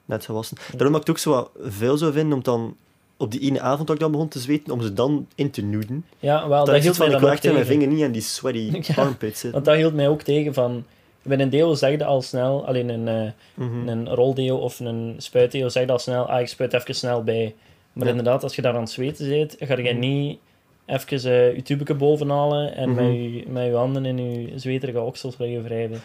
[0.06, 0.58] net gewassen.
[0.72, 2.76] Daarom dat ik het ook zo wat veel zou vinden om dan
[3.18, 5.62] op die ene avond dat ik dan begon te zweten, om ze dan in te
[5.62, 6.06] nuden.
[6.20, 8.02] Ja, wel, Dan dat hield van, mij ik dan ook echt in mijn vinger niet
[8.02, 8.96] en die sweaty Ja.
[8.96, 9.52] armpit zitten.
[9.52, 10.86] Want dat hield mij ook tegen van...
[11.22, 13.88] Bij een deel zeg je al snel, alleen een, Mhm.
[13.88, 15.16] een roldeo of een
[15.88, 17.56] je al snel, ah, ik spuit even snel bij.
[17.94, 18.10] Maar Ja.
[18.12, 20.00] inderdaad, als je daar aan het zweten zit, ga je Mhm.
[20.00, 20.40] niet
[20.86, 23.04] even eh, je tubeke bovenhalen en Mhm.
[23.06, 26.02] met, je, met je handen in je zweterige oksels liggen wrijven.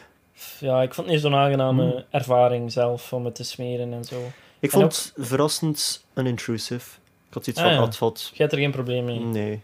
[0.61, 2.01] Ja, ik vond het niet zo'n aangename Mhm.
[2.11, 4.17] ervaring zelf om het te smeren en zo.
[4.59, 4.85] Ik En vond
[5.15, 6.91] het verrassend unintrusive.
[7.29, 8.31] Ik had zoiets Ah, van, ja.
[8.35, 9.19] Je hebt er geen probleem mee.
[9.21, 9.61] Nee.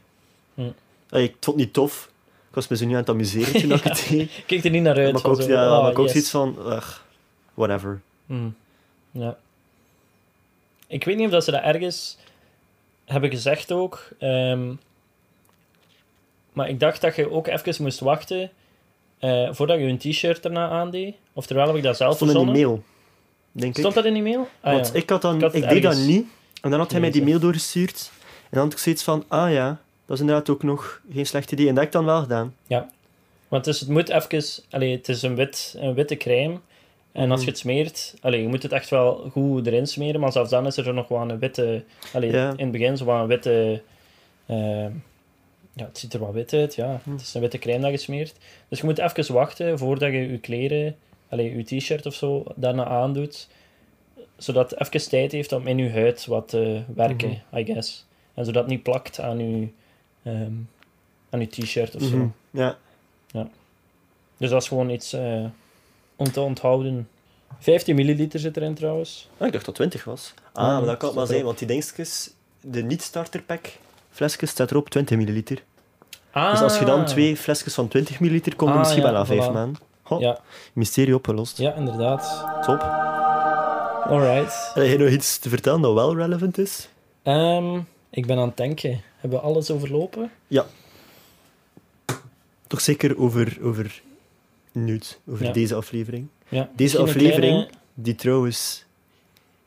[0.54, 1.16] Hm.
[1.16, 2.10] Ik vond het niet tof.
[2.50, 4.06] Ik was me zo nu aan het amuseren toen ik het
[4.46, 4.64] deed.
[4.64, 5.12] Er niet naar uit.
[5.12, 6.12] Maar ik ook, zo, ja, maar ik ook yes.
[6.12, 6.98] zoiets van, ugh,
[7.54, 8.00] whatever.
[8.26, 8.54] Hmm.
[9.10, 9.36] Ja.
[10.86, 12.16] Ik weet niet of dat ze dat ergens
[13.04, 14.08] hebben gezegd ook.
[14.18, 14.72] ehm,
[16.52, 18.50] maar ik dacht dat je ook even moest wachten
[19.18, 21.14] eh, voordat je een t-shirt erna aandeed.
[21.32, 22.72] Oftewel heb ik dat zelf stond in die verzonnen.
[22.74, 22.84] mail,
[23.52, 23.94] denk Stond ik.
[23.94, 24.48] dat in die mail?
[24.60, 24.92] Ah, Want ja.
[24.94, 26.26] ik, had dan, Ik ik, had deed dat niet.
[26.62, 28.10] En dan had hij mij die mail doorgestuurd.
[28.42, 29.80] En dan had ik zoiets van, ah ja,
[30.10, 31.68] dat is inderdaad ook nog geen slecht idee.
[31.68, 32.54] En dat heb ik dan wel gedaan.
[33.48, 34.44] Want dus het moet even...
[34.70, 36.58] Allee, het is een, wit, een witte crème.
[37.12, 37.40] En als Mhm.
[37.40, 38.14] je het smeert...
[38.20, 40.20] Allee, je moet het echt wel goed erin smeren.
[40.20, 41.84] Maar zelfs dan is er nog wel een witte...
[42.12, 42.48] Allee, Ja.
[42.50, 43.82] in het begin zo wel een witte...
[44.46, 44.84] eh,
[45.72, 47.00] ja, het ziet er wat wit uit, ja.
[47.04, 47.10] Hm.
[47.10, 48.34] Het is een witte crème dat je smeert.
[48.68, 50.96] Dus je moet even wachten voordat je je kleren...
[51.28, 53.48] Allee, je t-shirt of zo daarna aandoet.
[54.36, 58.06] Zodat het even tijd heeft om in je huid wat te werken, I guess.
[58.34, 59.68] En zodat het niet plakt aan je...
[60.22, 60.52] ehm,
[61.30, 62.16] aan je t-shirt of zo.
[62.16, 62.26] Mhm.
[62.50, 62.76] Ja.
[64.36, 65.44] Dus dat is gewoon iets eh,
[66.16, 67.08] om te onthouden.
[67.58, 69.28] 15 milliliter zit erin trouwens.
[69.38, 70.34] Ah, ik dacht dat 20 was.
[70.52, 73.66] Ah, Ah, maar dat kan het wel zijn, want die dingetjes, de niet-starter pack
[74.10, 75.62] flesjes, staat erop 20 milliliter.
[76.30, 79.16] Ah, Dus als je dan twee flesjes van 20 milliliter komt, Ah, misschien ja, wel
[79.20, 79.52] aan 5 voilà.
[79.52, 79.82] maanden.
[80.02, 80.38] Ho, Ja,
[80.72, 81.58] mysterie opgelost.
[81.58, 82.44] ja, inderdaad.
[82.66, 82.80] Top.
[84.10, 84.70] Alright.
[84.74, 86.88] Heb je nog iets te vertellen dat wel relevant is?
[87.22, 87.80] Ehm,
[88.10, 89.00] ik ben aan het denken.
[89.16, 90.30] Hebben we alles overlopen?
[92.66, 94.02] Toch zeker over, over
[94.72, 95.52] nude, over Ja.
[95.52, 96.26] deze aflevering.
[96.48, 96.70] Ja.
[96.76, 98.84] Deze aflevering, kleine- die trouwens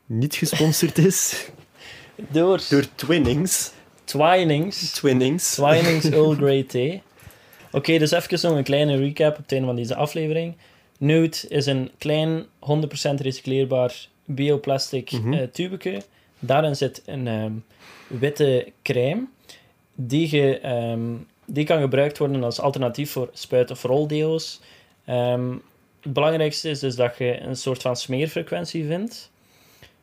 [0.06, 1.48] niet gesponsord is
[2.32, 3.72] Door, door Twinnings.
[4.04, 4.92] Twinings.
[4.92, 5.54] Twinnings.
[5.54, 7.00] Twinings Earl Grey Tea.
[7.72, 10.56] Oké, dus even nog een kleine recap op het einde van deze aflevering.
[10.98, 15.32] Nude is een klein 100% recycleerbaar bioplastic Mhm.
[15.32, 16.02] eh, tubeke.
[16.38, 17.52] Daarin zit een ehm,
[18.06, 19.26] witte crème.
[19.94, 21.00] Die, je, ehm,
[21.44, 24.60] die kan gebruikt worden als alternatief voor spuit- of roldeo's.
[25.04, 25.50] Ehm,
[26.00, 29.30] het belangrijkste is dus dat je een soort van smeerfrequentie vindt.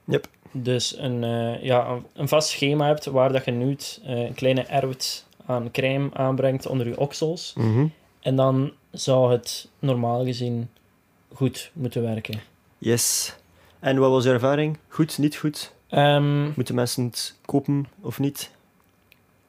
[0.05, 0.27] Yep.
[0.51, 4.33] Dus een, eh, ja, een, een vast schema hebt waar dat je nu eh, een
[4.33, 7.53] kleine erwt aan crème aanbrengt onder je oksels.
[7.55, 7.85] Mhm.
[8.19, 10.69] En dan zou het normaal gezien
[11.33, 12.41] goed moeten werken.
[12.77, 13.35] Yes.
[13.79, 14.77] En wat was je ervaring?
[14.87, 15.73] Goed, niet goed?
[15.91, 18.51] Ehm, Moeten mensen het kopen of niet?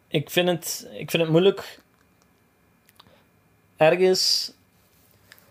[0.09, 1.79] ik, vind het, ik vind het moeilijk.
[3.77, 4.53] Ergens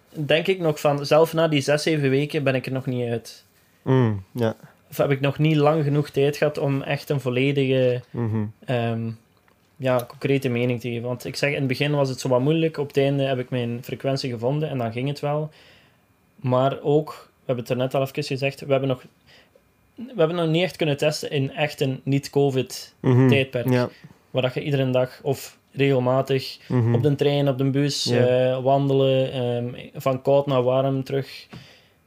[0.09, 3.09] denk ik nog van, zelf na die zes, zeven weken ben ik er nog niet
[3.09, 3.43] uit.
[3.81, 4.55] Mm, ja.
[4.89, 8.45] Of heb ik nog niet lang genoeg tijd gehad om echt een volledige, Mhm.
[8.65, 9.11] ehm,
[9.77, 11.07] ja, concrete mening te geven.
[11.07, 12.77] Want ik zeg, in het begin was het zo wat moeilijk.
[12.77, 15.49] Op het einde heb ik mijn frequentie gevonden en dan ging het wel.
[16.35, 19.03] Maar ook, we hebben het er net al even gezegd, we hebben nog,
[19.95, 23.29] we hebben nog niet echt kunnen testen in echt een niet-COVID Mhm.
[23.71, 23.89] Ja.
[24.31, 26.93] Waar dat je iedere dag of regelmatig Mhm.
[26.95, 31.47] op de trein, op de bus, eh, wandelen, ehm, van koud naar warm terug.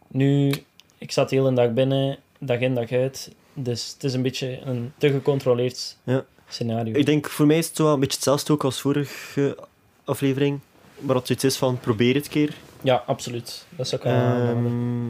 [0.09, 0.53] Nu,
[0.99, 3.31] ik zat de hele dag binnen, dag in dag uit.
[3.55, 6.25] Dus het is een beetje een te gecontroleerd Ja.
[6.49, 6.95] scenario.
[6.95, 9.59] Ik denk, voor mij is het wel een beetje hetzelfde ook als vorige
[10.05, 10.61] aflevering.
[10.99, 12.55] Maar dat het iets is van, probeer het keer.
[12.83, 13.67] Ja, absoluut.
[13.77, 14.07] Dat zou ik.
[14.09, 15.09] Ehm,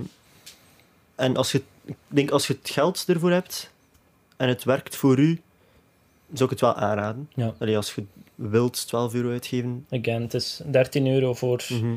[1.15, 3.71] en als je, ik denk, als je het geld ervoor hebt
[4.37, 5.41] en het werkt voor u,
[6.33, 7.31] zou ik het wel aanraden.
[7.35, 7.55] Ja.
[7.59, 8.05] Allee, als je
[8.35, 9.87] wilt 12 euro uitgeven.
[9.91, 11.95] Again, het is 13 euro voor Mhm.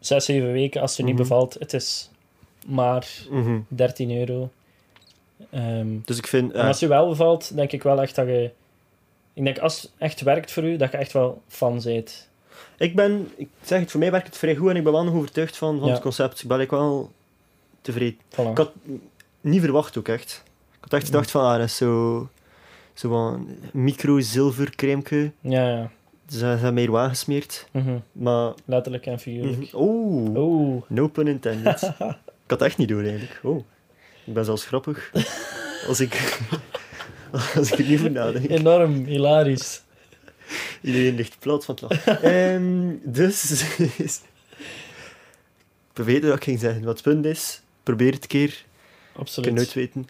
[0.00, 0.80] 6, 7 weken.
[0.80, 1.22] Als het je niet Mhm.
[1.22, 2.10] bevalt, het is
[2.66, 3.58] maar Mhm.
[3.68, 4.50] 13 euro.
[5.50, 6.52] Ehm, Dus ik vind...
[6.52, 8.50] En ja, als je wel bevalt, denk ik wel echt dat je...
[9.32, 12.28] Ik denk als het echt werkt voor u, dat je echt wel fan bent.
[12.78, 13.30] Ik ben...
[13.36, 15.56] Ik zeg het, voor mij werkt het vrij goed en ik ben wel nog overtuigd
[15.56, 15.92] van, van Ja.
[15.92, 16.42] het concept.
[16.42, 17.10] Ik ben like, wel
[17.92, 18.18] tevreden.
[18.30, 18.50] Voilà.
[18.50, 18.72] Ik had
[19.40, 20.42] niet verwacht ook echt.
[20.72, 22.28] Ik had echt gedacht van, ah, dat is zo...
[22.94, 25.32] Zo van micro-zilver crème.
[25.40, 25.90] Ja, ja.
[26.28, 27.68] Ze hebben mij er aangesmeerd.
[27.72, 27.98] Mhm.
[28.12, 28.52] Maar...
[28.64, 29.72] Letterlijk en figuurlijk.
[29.74, 30.36] Oeh.
[30.36, 30.82] Oeh.
[30.86, 31.82] No pun intended.
[31.82, 31.94] ik
[32.46, 33.40] had het echt niet door eigenlijk.
[33.42, 33.64] Oh.
[34.24, 35.10] Ik ben zelfs grappig.
[35.88, 36.40] Als ik,
[37.56, 38.50] als ik er niet voor nadenk.
[38.50, 39.82] Enorm, hilarisch.
[40.82, 42.22] Iedereen ligt plat van het lachen.
[42.22, 43.64] Ehm, dus...
[45.94, 46.84] ik weet wat ik ging zeggen.
[46.84, 48.48] Wat het punt is, probeer het keer.
[48.48, 49.54] Ik Absoluut.
[49.54, 50.08] nooit weten.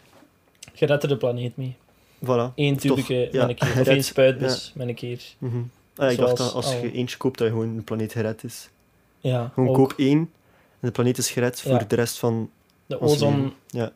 [0.74, 1.76] Je redt er de planeet mee.
[2.24, 2.54] Voilà.
[2.54, 3.80] Eén tubeke ja, met een keer.
[3.80, 5.22] Of één spuitbus met een keer.
[5.38, 5.56] Mhm.
[5.96, 8.44] Ah, ik Zoals dacht dat als je eentje koopt, dat je gewoon de planeet gered
[8.44, 8.68] is.
[9.20, 9.74] Ja, Gewoon ook.
[9.74, 10.28] koop één en
[10.80, 11.70] de planeet is gered Ja.
[11.70, 12.50] voor de rest van...
[12.86, 13.52] De ozon...
[13.66, 13.92] Ja.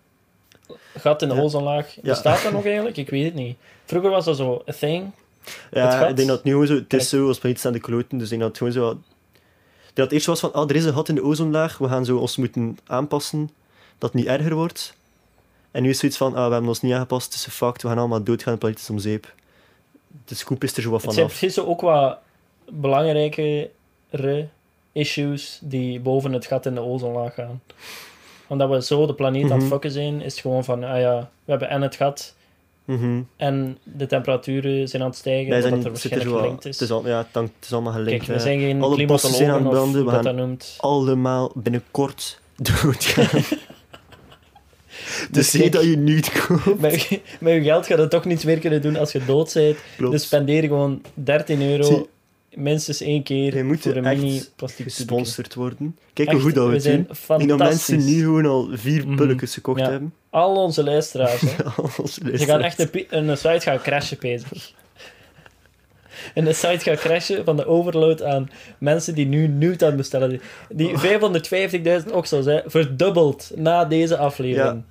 [0.97, 1.95] Gat in de ozonlaag.
[1.95, 2.01] Ja.
[2.03, 2.97] Bestaat dat nog eigenlijk?
[2.97, 3.57] Ik weet het niet.
[3.85, 5.11] Vroeger was dat zo a thing.
[5.45, 6.75] Het Ja, ik denk dat het nu zo...
[6.75, 9.01] Het is zo, als planeet staan de kloten, dus ik denk dat het gewoon zo...
[9.95, 12.05] Dat het eerst was van, ah, er is een gat in de ozonlaag, we gaan
[12.05, 13.51] zo ons moeten aanpassen,
[14.03, 14.95] dat het niet erger wordt.
[15.71, 17.53] En nu is het zoiets van, ah, we hebben ons niet aangepast, het is een
[17.53, 19.35] fact, we gaan allemaal doodgaan, de planeet is om zeep.
[20.25, 21.39] De scoop is er zo wat Het zijn vanaf.
[21.39, 22.19] precies zo ook wat
[22.71, 23.71] belangrijkere
[24.93, 27.63] issues die boven het gat in de ozonlaag gaan.
[28.47, 29.69] Omdat we zo de planeet aan het Mhm.
[29.69, 32.35] fucken zijn, is het gewoon van, ah ja, we hebben en het gat
[32.85, 33.21] Mhm.
[33.37, 36.81] en de temperaturen zijn aan het stijgen, zijn, er het waarschijnlijk gelinkt het is.
[36.81, 38.25] is, al, ja, het, het is allemaal gelinkt.
[38.27, 41.51] Kijk, we zijn geen Alle bossen zijn aan het of branden, we dat gaan allemaal
[41.55, 42.41] binnenkort
[42.83, 43.43] doodgaan.
[45.19, 46.81] Dus dus zie dat je niet koopt.
[46.81, 49.53] Met, je- met je geld gaat het toch niets meer kunnen doen als je dood
[49.55, 49.77] bent.
[49.97, 50.13] Klopt.
[50.13, 52.07] Dus spendeer gewoon 13 euro Zie-
[52.55, 55.97] minstens één keer Wij moeten voor een echt mini plastic gesponsord worden.
[56.13, 57.41] Kijk Echt, hoe goed dat we zijn doen.
[57.41, 59.17] Ik dat mensen nu gewoon al vier Mhm.
[59.17, 59.91] pulletjes gekocht Ja.
[59.91, 60.15] hebben.
[60.31, 61.41] Al onze luisteraars.
[61.41, 61.65] hè.
[61.77, 64.73] Al onze Ze gaan echt een, een site gaan crashen, bezig.
[66.35, 69.97] En de site gaat crashen van de overload aan mensen die nu nude aan het
[69.97, 70.41] bestellen zijn.
[70.69, 74.83] Die 550.000 oksels, hè, verdubbeld na deze aflevering.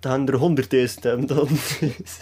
[0.00, 0.38] Dan gaan er
[0.94, 1.48] 100.000 hebben dan.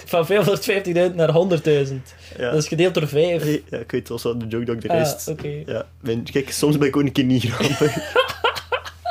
[0.05, 1.95] Van 550.000 naar 100.000.
[2.39, 2.51] ja.
[2.51, 3.43] Dat is gedeeld door 5.
[3.43, 5.33] Hey, ja, ik weet wel zo de joke dat ik de Ah, rest...
[5.67, 7.95] Ja, mijn- kijk, soms ben ik ook een keer niet grappig.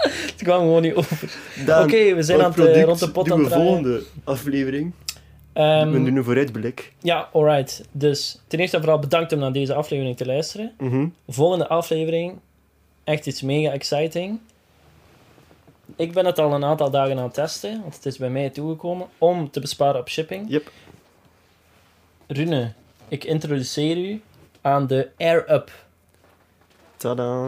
[0.04, 1.18] Het kwam gewoon niet over.
[1.62, 4.94] Oké, we zijn aan het, eh, rond de pot aan het volgende aflevering?
[5.54, 6.94] Ehm, we doen een vooruitblik.
[7.02, 7.84] Ja, alright.
[7.92, 10.74] Dus ten eerste en vooral bedankt om naar deze aflevering te luisteren.
[10.78, 11.08] Mhm.
[11.28, 12.40] Volgende aflevering,
[13.04, 14.40] echt iets mega exciting.
[15.96, 18.50] Ik ben het al een aantal dagen aan het testen, want het is bij mij
[18.50, 20.46] toegekomen, om te besparen op shipping.
[20.50, 20.72] Yep.
[22.28, 22.72] Rune,
[23.08, 24.22] ik introduceer u
[24.62, 25.72] aan de Air Up.
[26.98, 27.48] Tada.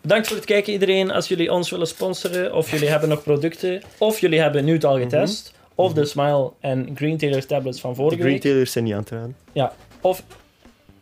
[0.00, 1.10] Bedankt voor het kijken iedereen.
[1.10, 4.84] Als jullie ons willen sponsoren, of jullie hebben nog producten, of jullie hebben nu het
[4.84, 8.40] al getest, of de Smile en Green Tailor tablets van De vorige Green week.
[8.40, 9.14] Tailors zijn niet aan te
[9.54, 9.72] raden.
[10.00, 10.22] Of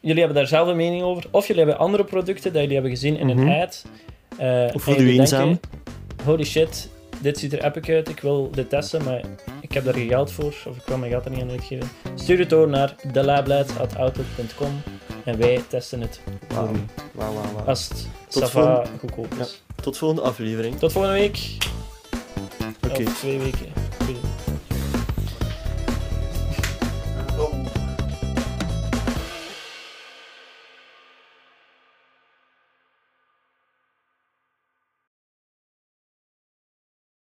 [0.00, 1.24] jullie hebben daar zelf een mening over.
[1.30, 3.38] Of jullie hebben andere producten dat jullie hebben gezien in Mhm.
[3.38, 3.84] een ad.
[4.38, 5.44] Eh, Of voel je eenzaam?
[5.44, 5.68] denken,
[6.24, 6.88] Holy shit,
[7.20, 8.08] dit ziet er epic uit.
[8.08, 9.20] Ik wil dit testen, maar
[9.60, 10.44] ik heb daar geen geld voor.
[10.68, 11.88] Of ik kan mijn geld er niet aan uitgeven.
[12.14, 14.82] Stuur het door naar thelablads.outlook.com
[15.24, 16.20] en wij testen het
[16.50, 16.54] u.
[16.54, 16.70] Wauw,
[17.12, 17.66] wauw, wauw.
[17.66, 19.62] Als het Tot volgende- goedkoop is.
[19.82, 20.78] Tot volgende aflevering.
[20.78, 21.56] Tot volgende week.
[22.90, 23.04] Oké.
[23.04, 23.66] Twee weken.